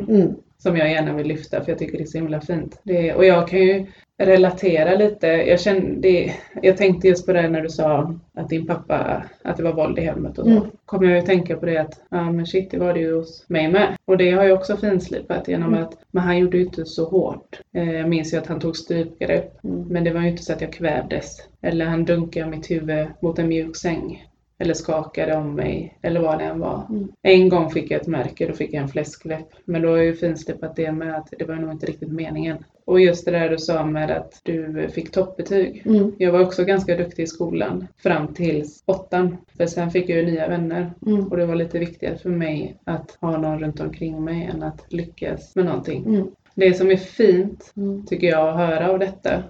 [0.08, 0.34] Mm.
[0.62, 2.80] Som jag gärna vill lyfta för jag tycker det är så himla fint.
[2.82, 3.86] Det, och jag kan ju
[4.18, 5.26] relatera lite.
[5.26, 6.32] Jag, kände, det,
[6.62, 9.98] jag tänkte just på det när du sa att din pappa, att det var våld
[9.98, 10.50] i hemmet och så.
[10.50, 10.70] Mm.
[10.84, 13.44] Kom jag ju tänka på det att, ja men shit det var det ju hos
[13.48, 13.96] mig med.
[14.04, 15.82] Och det har jag också finslipat genom Mm.
[15.82, 17.60] att, men han gjorde ju inte så hårt.
[17.74, 19.64] Eh, jag minns ju att han tog strypgrepp.
[19.64, 19.88] Mm.
[19.88, 21.36] Men det var ju inte så att jag kvävdes.
[21.62, 24.24] Eller han dunkade mitt huvud mot en mjuk säng.
[24.58, 25.98] Eller skakade om mig.
[26.02, 26.86] Eller vad det än var.
[26.90, 27.08] Mm.
[27.22, 29.48] En gång fick jag ett märke, då fick jag en fläskläpp.
[29.64, 32.64] Men då har jag ju finslipat det med att det var nog inte riktigt meningen.
[32.84, 35.82] Och just det där du sa med att du fick toppbetyg.
[35.86, 36.12] Mm.
[36.18, 39.36] Jag var också ganska duktig i skolan fram till åttan.
[39.56, 40.92] För sen fick jag ju nya vänner.
[41.06, 41.28] Mm.
[41.28, 44.84] Och det var lite viktigare för mig att ha någon runt omkring mig än att
[44.88, 46.04] lyckas med någonting.
[46.06, 46.26] Mm.
[46.54, 48.06] Det som är fint Mm.
[48.06, 49.42] tycker jag att höra av detta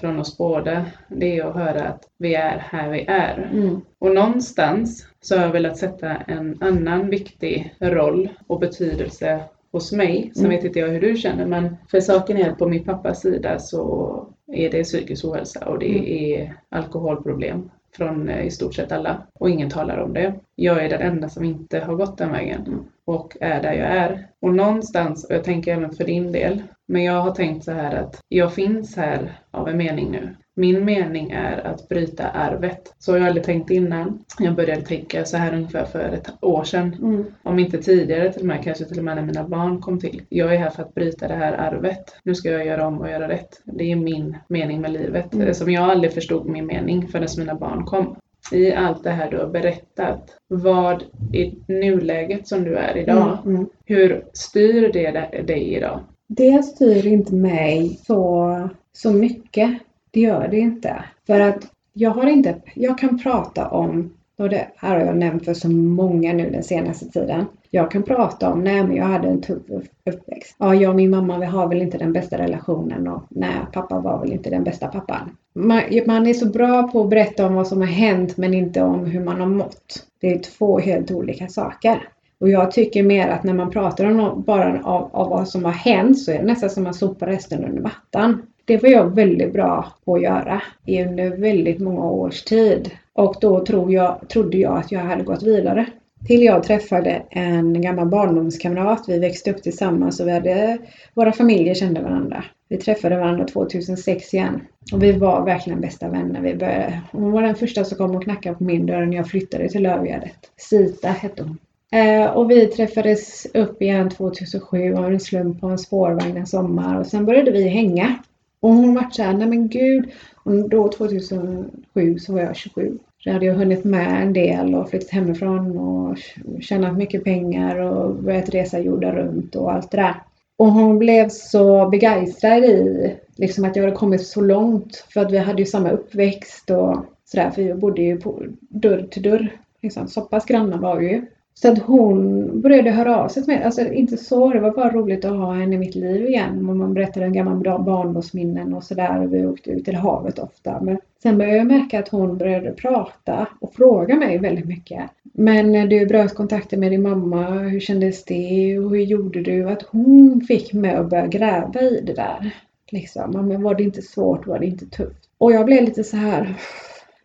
[0.00, 3.50] från oss båda, det är att höra att vi är här vi är.
[3.52, 3.80] Mm.
[3.98, 9.40] Och någonstans så har jag velat sätta en annan viktig roll och betydelse
[9.72, 10.30] hos mig.
[10.34, 10.56] Sen Mm.
[10.56, 13.58] vet inte jag hur du känner men för saken är att på min pappas sida
[13.58, 16.04] så är det psykisk ohälsa och det Mm.
[16.06, 20.34] är alkoholproblem från eh, i stort sett alla och ingen talar om det.
[20.56, 24.26] jag är den enda som inte har gått den vägen och är där jag är.
[24.42, 27.94] Och någonstans, och jag tänker även för din del, men jag har tänkt så här
[27.96, 30.36] att jag finns här av en mening nu.
[30.56, 32.94] Min mening är att bryta arvet.
[32.98, 34.24] Så har jag aldrig tänkt innan.
[34.38, 36.94] Jag började tänka så här ungefär för ett år sedan.
[36.94, 37.24] Mm.
[37.42, 40.22] Om inte tidigare till och med, kanske till och med när mina barn kom till.
[40.28, 42.16] Jag är här för att bryta det här arvet.
[42.24, 43.62] Nu ska jag göra om och göra rätt.
[43.64, 45.34] Det är min mening med livet.
[45.34, 45.54] Mm.
[45.54, 48.16] Som jag aldrig förstod min mening förrän mina barn kom.
[48.52, 53.54] I allt det här du har berättat, vad i nuläget som du är idag, Mm.
[53.56, 53.68] Mm.
[53.84, 55.10] hur styr det
[55.46, 56.00] dig idag?
[56.28, 59.78] Det styr inte mig så, så mycket.
[60.10, 61.04] Det gör det inte.
[61.26, 65.44] För att jag har inte, jag kan prata om, och det här har jag nämnt
[65.44, 67.44] för så många nu den senaste tiden.
[67.70, 70.56] Jag kan prata om, nej men jag hade en tuff upp- uppväxt.
[70.58, 74.00] Ja, jag och min mamma vi har väl inte den bästa relationen och nej, pappa
[74.00, 75.36] var väl inte den bästa pappan.
[75.52, 78.82] Man, man är så bra på att berätta om vad som har hänt men inte
[78.82, 80.06] om hur man har mått.
[80.20, 82.08] Det är två helt olika saker.
[82.40, 85.72] Och jag tycker mer att när man pratar om bara av, av vad som har
[85.72, 88.42] hänt så är det nästan som att sopa resten under mattan.
[88.64, 92.90] Det var jag väldigt bra på att göra under väldigt många års tid.
[93.12, 95.86] Och då tror jag, trodde jag att jag hade gått vidare.
[96.26, 99.04] Till jag träffade en gammal barndomskamrat.
[99.08, 100.78] Vi växte upp tillsammans och vi hade,
[101.14, 102.44] våra familjer kände varandra.
[102.68, 104.60] Vi träffade varandra 2006 igen.
[104.92, 106.40] Och vi var verkligen bästa vänner.
[106.40, 109.28] Vi började, hon var den första som kom och knackade på min dörr när jag
[109.28, 110.50] flyttade till Lövgärdet.
[110.56, 111.58] Sita hette hon.
[111.92, 117.00] Eh, och vi träffades upp igen 2007 av en slump på en spårvagn en sommar
[117.00, 118.18] och sen började vi hänga.
[118.60, 120.10] Och hon vart såhär, nej men gud.
[120.44, 122.98] Och då 2007 så var jag 27.
[123.24, 126.18] Då hade jag hunnit med en del och flyttat hemifrån och
[126.60, 130.14] tjänat mycket pengar och börjat resa jorden runt och allt det där.
[130.56, 135.32] Och hon blev så begeistrad i liksom att jag hade kommit så långt för att
[135.32, 139.48] vi hade ju samma uppväxt och sådär för vi bodde ju på dörr till dörr.
[139.82, 141.26] Liksom, så pass grannar var vi ju.
[141.62, 143.64] Så att hon började höra av sig till mig.
[143.64, 146.68] Alltså inte så, det var bara roligt att ha henne i mitt liv igen.
[146.68, 149.22] Och man berättade en gammal barndomsminnen och sådär.
[149.22, 150.80] Och vi åkte ut till havet ofta.
[150.80, 155.00] Men sen började jag märka att hon började prata och fråga mig väldigt mycket.
[155.22, 157.48] Men du bröt kontakten med din mamma.
[157.48, 158.78] Hur kändes det?
[158.78, 159.68] Och hur gjorde du?
[159.68, 162.54] Att hon fick mig att börja gräva i det där.
[162.90, 163.48] Liksom.
[163.48, 164.46] Men var det inte svårt?
[164.46, 165.28] Var det inte tufft?
[165.38, 166.54] Och jag blev lite så här.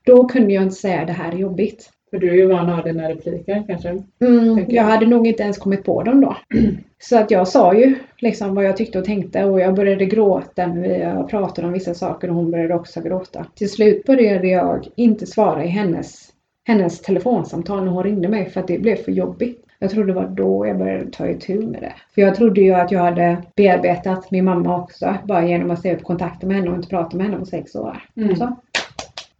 [0.04, 1.92] Då kunde jag inte säga det här är jobbigt.
[2.16, 3.90] För du är ju van att ha dina repliker kanske.
[4.22, 6.38] Mm, jag hade nog inte ens kommit på dem då.
[7.00, 10.68] Så att jag sa ju liksom vad jag tyckte och tänkte och jag började gråta
[10.68, 13.46] när vi pratade om vissa saker och hon började också gråta.
[13.56, 16.30] Till slut började jag inte svara i hennes,
[16.68, 19.66] hennes telefonsamtal när hon ringde mig för att det blev för jobbigt.
[19.80, 21.94] Jag tror det var då jag började ta itu med det.
[22.16, 25.96] För jag trodde ju att jag hade bearbetat min mamma också bara genom att se
[25.96, 28.04] upp kontakter med henne och inte prata med henne på sex år.
[28.16, 28.36] Mm.
[28.36, 28.56] Så,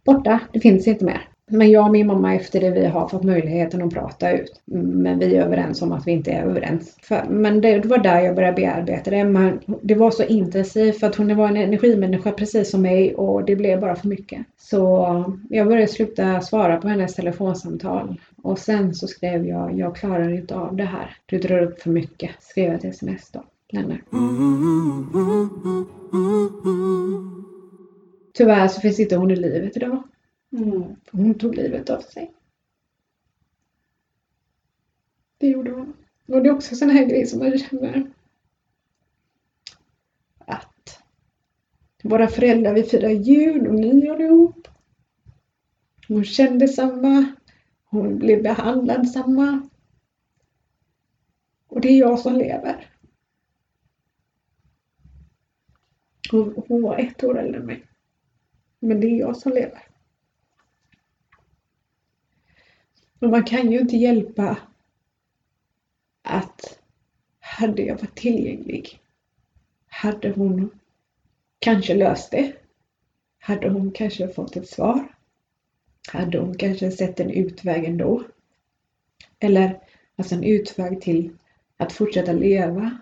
[0.04, 1.28] borta, det finns inte mer.
[1.50, 4.62] Men jag och min mamma efter det vi har fått möjligheten att prata ut.
[4.64, 6.96] Men vi är överens om att vi inte är överens.
[7.02, 9.24] För, men det, det var där jag började bearbeta det.
[9.24, 13.44] Men det var så intensivt för att hon var en energimänniska precis som mig och
[13.44, 14.46] det blev bara för mycket.
[14.56, 14.78] Så
[15.50, 18.20] jag började sluta svara på hennes telefonsamtal.
[18.42, 21.16] Och sen så skrev jag, jag klarar inte av det här.
[21.26, 22.30] Du drar upp för mycket.
[22.40, 23.44] Skrev jag ett sms då.
[23.72, 24.00] Lennart.
[28.34, 30.02] Tyvärr så finns inte hon i livet idag.
[30.56, 30.96] Mm.
[31.12, 32.34] Hon tog livet av sig.
[35.38, 35.92] Det gjorde hon.
[36.28, 38.10] Och det är också sån här grej som man känner
[40.38, 41.02] att
[42.02, 44.68] våra föräldrar, vi firar jul och nyår ihop.
[46.08, 47.34] Hon kände samma.
[47.84, 49.68] Hon blev behandlad samma.
[51.68, 52.90] Och det är jag som lever.
[56.30, 57.86] Hon, hon var ett år äldre än mig.
[58.78, 59.85] Men det är jag som lever.
[63.18, 64.58] Och man kan ju inte hjälpa
[66.22, 66.78] att
[67.40, 69.00] hade jag varit tillgänglig
[69.86, 70.70] hade hon
[71.58, 72.52] kanske löst det.
[73.38, 75.14] Hade hon kanske fått ett svar.
[76.12, 78.24] Hade hon kanske sett en utväg ändå.
[79.38, 79.80] Eller
[80.16, 81.36] alltså en utväg till
[81.76, 82.98] att fortsätta leva.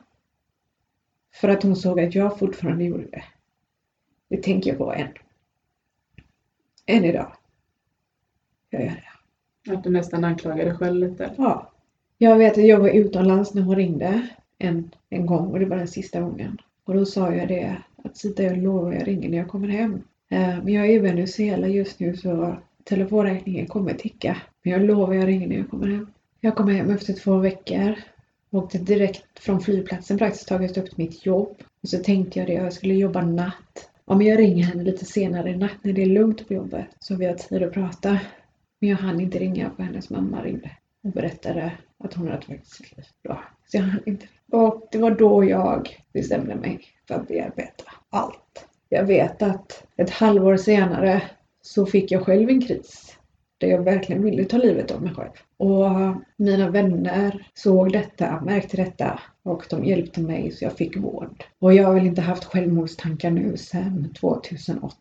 [1.35, 3.25] För att hon såg att jag fortfarande gjorde det.
[4.29, 5.13] Det tänker jag på än.
[6.87, 7.37] Än idag.
[8.71, 9.14] Jag gör det.
[9.69, 11.31] Att du nästan anklagar dig själv lite.
[11.37, 11.71] Ja.
[12.19, 15.77] Jag vet att jag var utomlands när hon ringde en, en gång och det var
[15.77, 16.59] den sista gången.
[16.85, 20.03] Och då sa jag det att Sita jag lovar jag ringer när jag kommer hem.
[20.31, 24.37] Eh, men jag är i Venezuela just nu så telefonräkningen kommer ticka.
[24.63, 26.07] Men jag lovar jag ringer när jag kommer hem.
[26.41, 27.95] Jag kom hem efter två veckor.
[28.51, 31.57] Åkte direkt från flygplatsen praktiskt taget upp till mitt jobb.
[31.83, 33.91] Och så tänkte jag det, jag skulle jobba natt.
[34.05, 37.17] Om jag ringer henne lite senare i natt när det är lugnt på jobbet så
[37.17, 38.19] vi har tid att prata.
[38.81, 40.71] Men jag hann inte ringa för hennes mamma ringde.
[41.03, 43.07] och berättade att hon hade tagit sitt liv.
[43.23, 43.41] Då.
[43.67, 44.27] Så jag hann inte.
[44.53, 48.67] Och det var då jag bestämde mig för att bearbeta allt.
[48.89, 51.23] Jag vet att ett halvår senare
[51.63, 53.19] så fick jag själv en kris
[53.59, 55.31] där jag verkligen ville ta livet av mig själv.
[55.57, 55.91] Och
[56.37, 61.45] mina vänner såg detta, märkte detta och de hjälpte mig så jag fick vård.
[61.59, 64.97] Och jag har väl inte haft självmordstankar nu sedan 2008.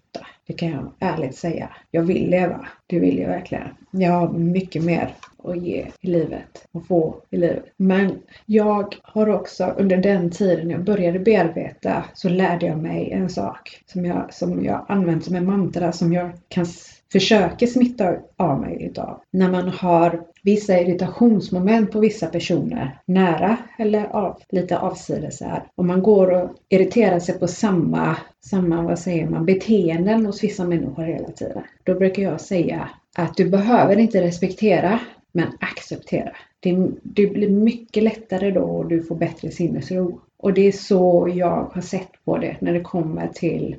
[0.48, 1.70] Det kan jag ärligt säga.
[1.92, 2.68] Jag vill leva.
[2.88, 3.68] Det vill jag verkligen.
[3.92, 7.66] Jag har mycket mer att ge i livet och få i livet.
[7.78, 13.30] Men jag har också under den tiden jag började bearbeta så lärde jag mig en
[13.30, 16.66] sak som jag, som jag använt som en mantra som jag kan
[17.14, 19.22] försöker smitta av mig utav.
[19.32, 25.64] När man har vissa irritationsmoment på vissa personer, nära eller av, lite avsides här.
[25.76, 30.64] Om man går och irriterar sig på samma, samma vad säger man, beteenden hos vissa
[30.64, 31.64] människor hela tiden.
[31.84, 35.00] Då brukar jag säga att du behöver inte respektera,
[35.32, 36.36] men acceptera.
[36.60, 40.22] Det, det blir mycket lättare då och du får bättre sinnesro.
[40.38, 43.76] Och det är så jag har sett på det när det kommer till,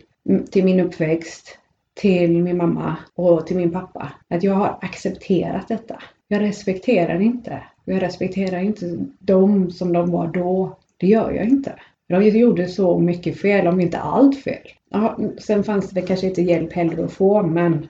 [0.51, 1.59] till min uppväxt,
[1.95, 4.12] till min mamma och till min pappa.
[4.28, 6.03] Att jag har accepterat detta.
[6.28, 7.62] Jag respekterar inte.
[7.84, 10.76] Jag respekterar inte dem som de var då.
[10.97, 11.74] Det gör jag inte.
[12.09, 14.68] De gjorde så mycket fel, om inte allt fel.
[14.90, 17.88] Ja, sen fanns det kanske inte hjälp heller att få, men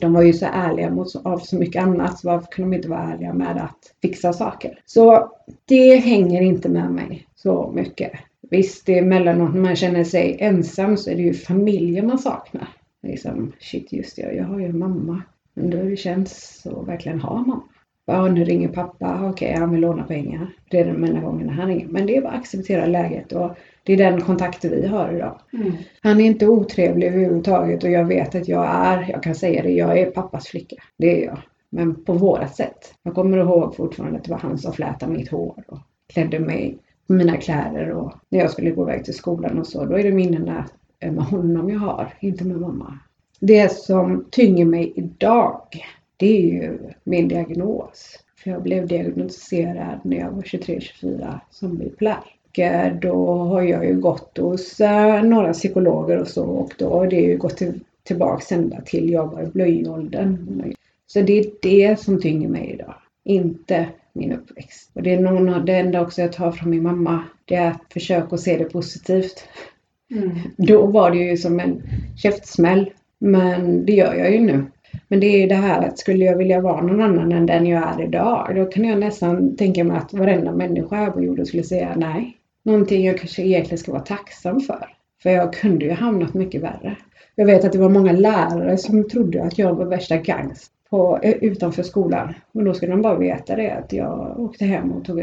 [0.00, 2.88] de var ju så ärliga mot, av så mycket annat, så varför kunde de inte
[2.88, 4.80] vara ärliga med att fixa saker?
[4.86, 5.32] Så
[5.64, 8.12] det hänger inte med mig så mycket.
[8.50, 12.18] Visst, det är emellanåt när man känner sig ensam så är det ju familjen man
[12.18, 12.68] saknar.
[13.02, 15.22] Liksom, shit just det, jag har ju en mamma.
[15.54, 17.62] Undrar hur det känns att verkligen ha mamma.
[18.06, 19.18] Ja, nu ringer pappa.
[19.30, 20.54] Okej, okay, han vill låna pengar.
[20.70, 21.88] Det är den enda gången han ringer.
[21.88, 23.50] Men det är bara att acceptera läget och
[23.82, 25.40] det är den kontakten vi har idag.
[25.52, 25.72] Mm.
[26.02, 29.70] Han är inte otrevlig överhuvudtaget och jag vet att jag är, jag kan säga det,
[29.70, 30.76] jag är pappas flicka.
[30.96, 31.38] Det är jag.
[31.70, 32.94] Men på vårat sätt.
[33.02, 35.78] Jag kommer ihåg fortfarande att det var han som flätade mitt hår och
[36.12, 39.84] klädde mig mina kläder och när jag skulle gå iväg till skolan och så.
[39.84, 40.68] Då är det minnena
[41.00, 42.98] Eh, med honom jag har, inte med mamma.
[43.40, 45.62] Det som tynger mig idag,
[46.16, 48.18] det är ju min diagnos.
[48.36, 52.24] För jag blev diagnostiserad när jag var 23-24 som bipolär.
[52.58, 57.06] Eh, då har jag ju gått hos eh, några psykologer och så och då har
[57.06, 60.74] det ju gått till, tillbaks ända till jag var i blöjåldern.
[61.06, 62.94] Så det är det som tynger mig idag,
[63.24, 64.90] inte min uppväxt.
[64.94, 67.92] Och det är någon det enda också jag tar från min mamma, det är att
[67.92, 69.48] försöka se det positivt.
[70.10, 70.30] Mm.
[70.56, 71.82] Då var det ju som en
[72.16, 72.90] käftsmäll.
[73.18, 74.64] Men det gör jag ju nu.
[75.08, 77.66] Men det är ju det här att skulle jag vilja vara någon annan än den
[77.66, 81.46] jag är idag, då kan jag nästan tänka mig att varenda människa här på jorden
[81.46, 82.36] skulle säga nej.
[82.62, 84.88] Någonting jag kanske egentligen ska vara tacksam för.
[85.22, 86.96] För jag kunde ju hamnat mycket värre.
[87.34, 91.18] Jag vet att det var många lärare som trodde att jag var värsta gangst på,
[91.22, 92.34] eh, utanför skolan.
[92.52, 95.20] Men då skulle de bara veta det att jag åkte hem och tog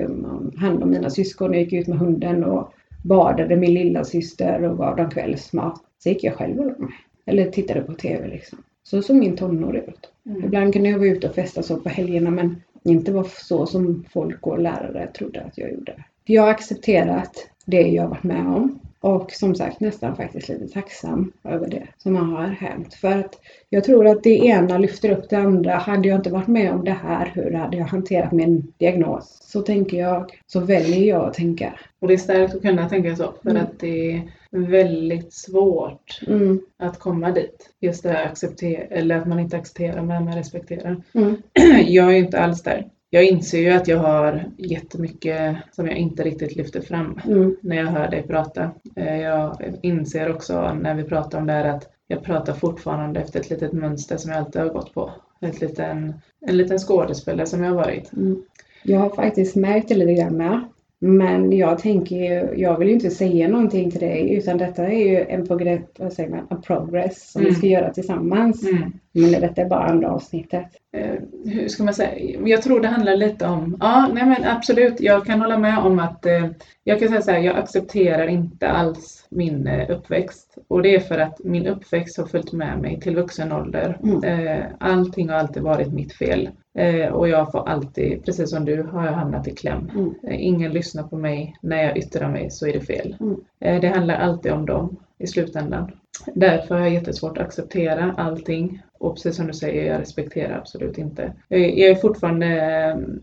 [0.57, 4.77] hand om mina syskon och gick ut med hunden och badade min lilla syster och
[4.77, 5.81] gav dem kvällsmat.
[5.99, 6.93] Så gick jag själv och la mig.
[7.25, 8.63] Eller tittade på TV liksom.
[8.83, 10.11] Så såg min tonår ut.
[10.25, 10.45] Mm.
[10.45, 14.05] Ibland kunde jag vara ute och festa så på helgerna men inte vara så som
[14.09, 16.03] folk och lärare trodde att jag gjorde.
[16.25, 18.79] Jag har accepterat det jag varit med om.
[18.99, 22.93] Och som sagt nästan faktiskt lite tacksam över det som har hänt.
[22.93, 23.35] För att
[23.69, 25.73] jag tror att det ena lyfter upp det andra.
[25.73, 29.37] Hade jag inte varit med om det här, hur hade jag hanterat min diagnos?
[29.41, 30.39] Så tänker jag.
[30.47, 31.73] Så väljer jag att tänka.
[31.99, 33.33] Och det är starkt att kunna tänka så.
[33.43, 33.63] För mm.
[33.63, 34.21] att det är
[34.51, 36.61] väldigt svårt mm.
[36.77, 37.69] att komma dit.
[37.79, 41.03] Just det här acceptera, eller att man inte accepterar men man respekterar.
[41.13, 41.35] Mm.
[41.87, 46.23] Jag är inte alls där jag inser ju att jag har jättemycket som jag inte
[46.23, 47.55] riktigt lyfter fram mm.
[47.61, 48.71] när jag hör dig prata.
[48.95, 53.39] Eh, jag inser också när vi pratar om det här att jag pratar fortfarande efter
[53.39, 55.11] ett litet mönster som jag alltid har gått på.
[55.41, 58.13] Ett liten, en liten skådespelare som jag har varit.
[58.13, 58.43] Mm.
[58.83, 60.67] Jag har faktiskt märkt det lite grann med.
[60.99, 65.07] Men jag tänker ju, jag vill ju inte säga någonting till dig utan detta är
[65.07, 67.53] ju en progress, vad säger man, a progress som mm.
[67.53, 68.67] vi ska göra tillsammans.
[68.67, 68.91] Mm.
[69.13, 70.65] Men detta är bara andra avsnittet.
[70.97, 72.39] Eh, hur ska man säga?
[72.45, 75.99] Jag tror det handlar lite om, ja nej men absolut, jag kan hålla med om
[75.99, 76.45] att eh,
[76.83, 80.57] jag kan säga så här, jag accepterar inte alls min eh, uppväxt.
[80.67, 83.99] Och det är för att min uppväxt har följt med mig till vuxen ålder.
[84.03, 84.63] Mm.
[84.79, 86.49] Allting har alltid varit mitt fel.
[86.77, 89.91] Eh, och jag får alltid, precis som du, har jag hamnat i kläm.
[89.95, 90.13] Mm.
[90.23, 91.55] Eh, ingen lyssnar på mig.
[91.61, 93.15] När jag yttrar mig så är det fel.
[93.19, 93.35] Mm.
[93.59, 95.91] Eh, det handlar alltid om dem i slutändan.
[96.33, 98.81] Därför har jag jättesvårt att acceptera allting.
[98.99, 101.33] Och precis som du säger, jag respekterar absolut inte.
[101.47, 102.47] Jag är fortfarande,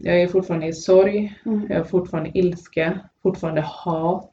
[0.01, 1.39] jag är fortfarande i sorg.
[1.47, 1.67] Mm.
[1.69, 2.99] Jag är fortfarande ilska.
[3.23, 4.31] Fortfarande hat.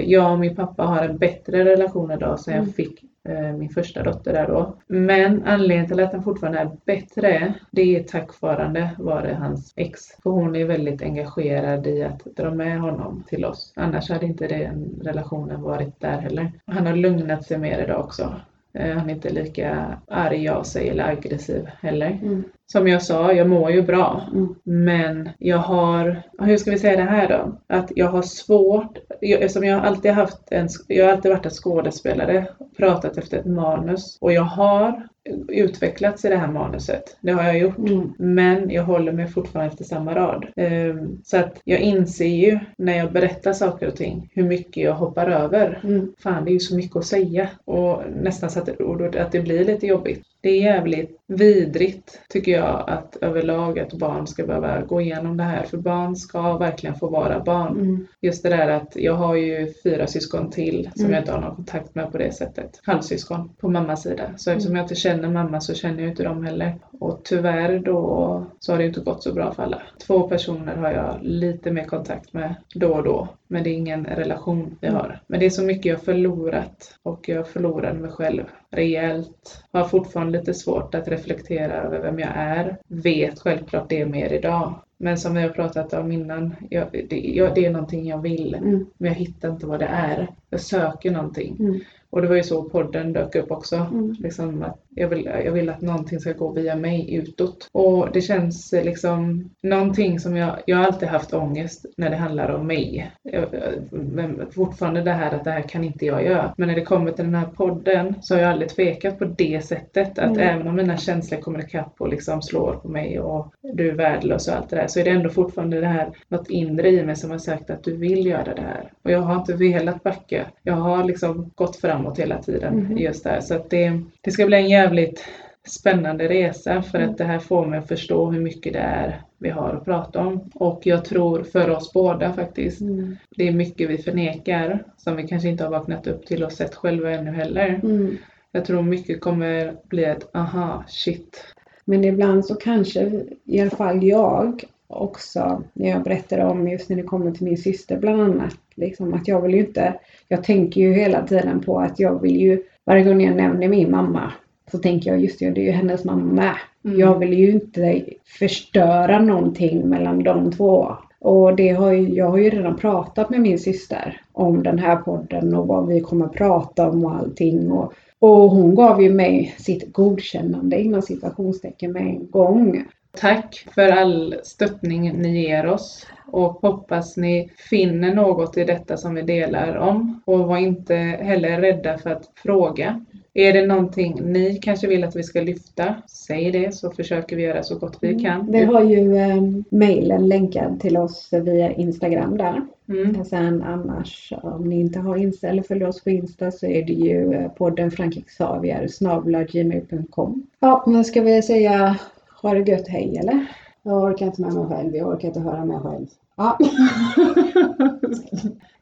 [0.00, 2.72] Jag och min pappa har en bättre relation idag sen jag mm.
[2.72, 4.76] fick Eh, min första dotter där då.
[4.86, 10.00] Men anledningen till att han fortfarande är bättre, det är tack vare vare hans ex.
[10.22, 13.72] För hon är väldigt engagerad i att dra med honom till oss.
[13.76, 16.52] Annars hade inte den relationen varit där heller.
[16.66, 18.34] Han har lugnat sig mer idag också.
[18.72, 22.18] Eh, han är inte lika arg av sig eller aggressiv heller.
[22.22, 22.44] Mm.
[22.72, 24.28] Som jag sa, jag mår ju bra.
[24.32, 24.54] Mm.
[24.64, 27.60] Men jag har, hur ska vi säga det här då?
[27.66, 31.44] Att jag har svårt, jag, eftersom jag har alltid haft en, jag har alltid varit
[31.46, 32.46] en skådespelare,
[32.76, 34.18] pratat efter ett manus.
[34.20, 35.08] Och jag har
[35.48, 37.16] utvecklats i det här manuset.
[37.20, 37.78] Det har jag gjort.
[37.78, 38.12] Mm.
[38.18, 40.46] Men jag håller mig fortfarande efter samma rad.
[40.56, 44.94] Ehm, Så att jag inser ju när jag berättar saker och ting hur mycket jag
[44.94, 45.80] hoppar över.
[45.84, 46.12] Mm.
[46.22, 47.48] Fan, det är ju så mycket att säga.
[47.64, 48.68] Och nästan så att
[49.16, 50.22] att det blir lite jobbigt.
[50.40, 55.44] Det är jävligt vidrigt, tycker jag, att överlag att barn ska behöva gå igenom det
[55.44, 55.62] här.
[55.62, 57.80] För barn ska verkligen få vara barn.
[57.80, 58.06] Mm.
[58.20, 61.12] Just det där att jag har ju fyra syskon till som Mm.
[61.14, 62.80] jag inte har någon kontakt med på det sättet.
[62.84, 64.30] Halvsyskon på mammas sida.
[64.36, 64.76] Så eftersom Mm.
[64.76, 66.78] jag inte känner mamma så känner jag inte dem heller.
[67.00, 69.82] Och tyvärr då så har det inte gått så bra för alla.
[70.06, 73.28] Två personer har jag lite mer kontakt med då och då.
[73.48, 75.00] Men det är ingen relation vi Mm.
[75.00, 75.20] har.
[75.26, 76.94] Men det är så mycket jag förlorat.
[77.02, 79.64] Och jag förlorade mig själv rejält.
[79.72, 82.45] Har fortfarande lite svårt att reflektera över vem jag är.
[82.88, 84.74] Vet självklart det mer idag.
[84.98, 88.54] Men som vi har pratat om innan, jag, det, jag, det är någonting jag vill.
[88.54, 88.86] Mm.
[88.98, 90.28] Men jag hittar inte vad det är.
[90.50, 91.56] Jag söker någonting.
[91.58, 91.80] Mm.
[92.10, 93.76] Och det var ju så podden dök upp också.
[93.76, 94.16] Mm.
[94.18, 97.68] Liksom att jag, vill, jag vill att någonting ska gå via mig utåt.
[97.72, 102.50] Och det känns liksom någonting som jag, jag har alltid haft ångest när det handlar
[102.50, 103.10] om mig.
[103.22, 103.44] Jag,
[103.90, 106.54] men fortfarande det här att det här kan inte jag göra.
[106.56, 109.64] Men när det kommer till den här podden så har jag aldrig tvekat på det
[109.64, 110.18] sättet.
[110.18, 110.48] Att Mm.
[110.48, 114.48] även om mina känslor kommer ikapp och liksom slår på mig och du är värdelös
[114.48, 114.86] och allt det där.
[114.86, 117.84] Så är det ändå fortfarande det här, något inre i mig som har sagt att
[117.84, 118.92] du vill göra det här.
[119.02, 120.46] Och jag har inte velat backa.
[120.62, 123.40] Jag har liksom gått framåt hela tiden i just det här.
[123.40, 125.24] Så att det, det ska bli en jävligt
[125.66, 127.10] spännande resa för Mm.
[127.10, 130.20] att det här får mig att förstå hur mycket det är vi har att prata
[130.20, 130.50] om.
[130.54, 133.16] Och jag tror för oss båda faktiskt, Mm.
[133.36, 136.74] det är mycket vi förnekar som vi kanske inte har vaknat upp till och sett
[136.74, 137.80] själva ännu heller.
[137.82, 138.16] Mm.
[138.52, 141.44] Jag tror mycket kommer bli ett aha, shit.
[141.84, 143.12] Men ibland så kanske,
[143.44, 147.56] i alla fall jag också, när jag berättar om just när det kommer till min
[147.56, 149.94] syster bland annat, liksom att jag vill ju inte,
[150.28, 153.90] jag tänker ju hela tiden på att jag vill ju, varje gång jag nämner min
[153.90, 154.32] mamma,
[154.72, 156.54] så tänker jag just det, det är ju hennes mamma med.
[156.84, 156.98] Mm.
[156.98, 158.02] Jag vill ju inte
[158.38, 160.96] förstöra någonting mellan de två.
[161.18, 164.96] Och det har ju, jag har ju redan pratat med min syster om den här
[164.96, 167.72] podden och vad vi kommer prata om och allting.
[167.72, 172.84] Och, och hon gav ju mig sitt godkännande inom situationstecken med en gång.
[173.16, 179.14] Tack för all stöttning ni ger oss och hoppas ni finner något i detta som
[179.14, 180.20] vi delar om.
[180.24, 183.04] Och var inte heller rädda för att fråga.
[183.34, 187.42] Är det någonting ni kanske vill att vi ska lyfta, säg det så försöker vi
[187.42, 188.52] göra så gott vi kan.
[188.52, 192.66] Vi har ju eh, mejlen länkad till oss via Instagram där.
[192.88, 193.24] Mm.
[193.24, 196.92] Sen annars om ni inte har Insta eller följer oss på Insta så är det
[196.92, 200.46] ju eh, podden Frank Xavier gmail.com.
[200.60, 201.96] Ja, men ska vi säga
[202.42, 203.46] ha det gött hej eller?
[203.82, 206.06] Jag orkar inte med mig själv, jag orkar inte höra mig själv.
[206.36, 206.58] Ja.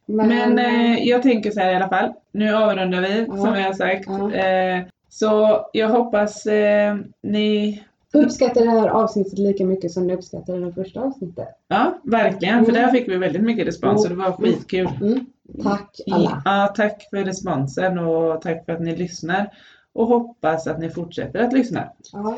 [0.07, 2.13] Men eh, jag tänker så här i alla fall.
[2.33, 3.37] Nu avrundar vi Ja.
[3.37, 4.05] som vi har sagt.
[4.09, 4.33] Ja.
[4.35, 7.83] Eh, så jag hoppas eh, ni
[8.13, 11.49] uppskattar det här avsnittet lika mycket som ni uppskattade det första avsnittet.
[11.69, 12.65] Ja, verkligen.
[12.65, 12.83] För Mm.
[12.83, 14.89] där fick vi väldigt mycket respons och det var skitkul.
[15.03, 15.27] Mm.
[15.63, 16.43] Tack alla!
[16.45, 19.51] Ja, tack för responsen och tack för att ni lyssnar.
[19.93, 21.89] Och hoppas att ni fortsätter att lyssna.
[22.13, 22.37] Ja.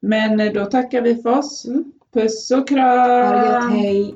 [0.00, 1.64] Men eh, då tackar vi för oss.
[1.66, 1.92] Mm.
[2.12, 2.76] Puss och Ha
[3.32, 3.72] det gött, kram!
[3.72, 4.14] hej!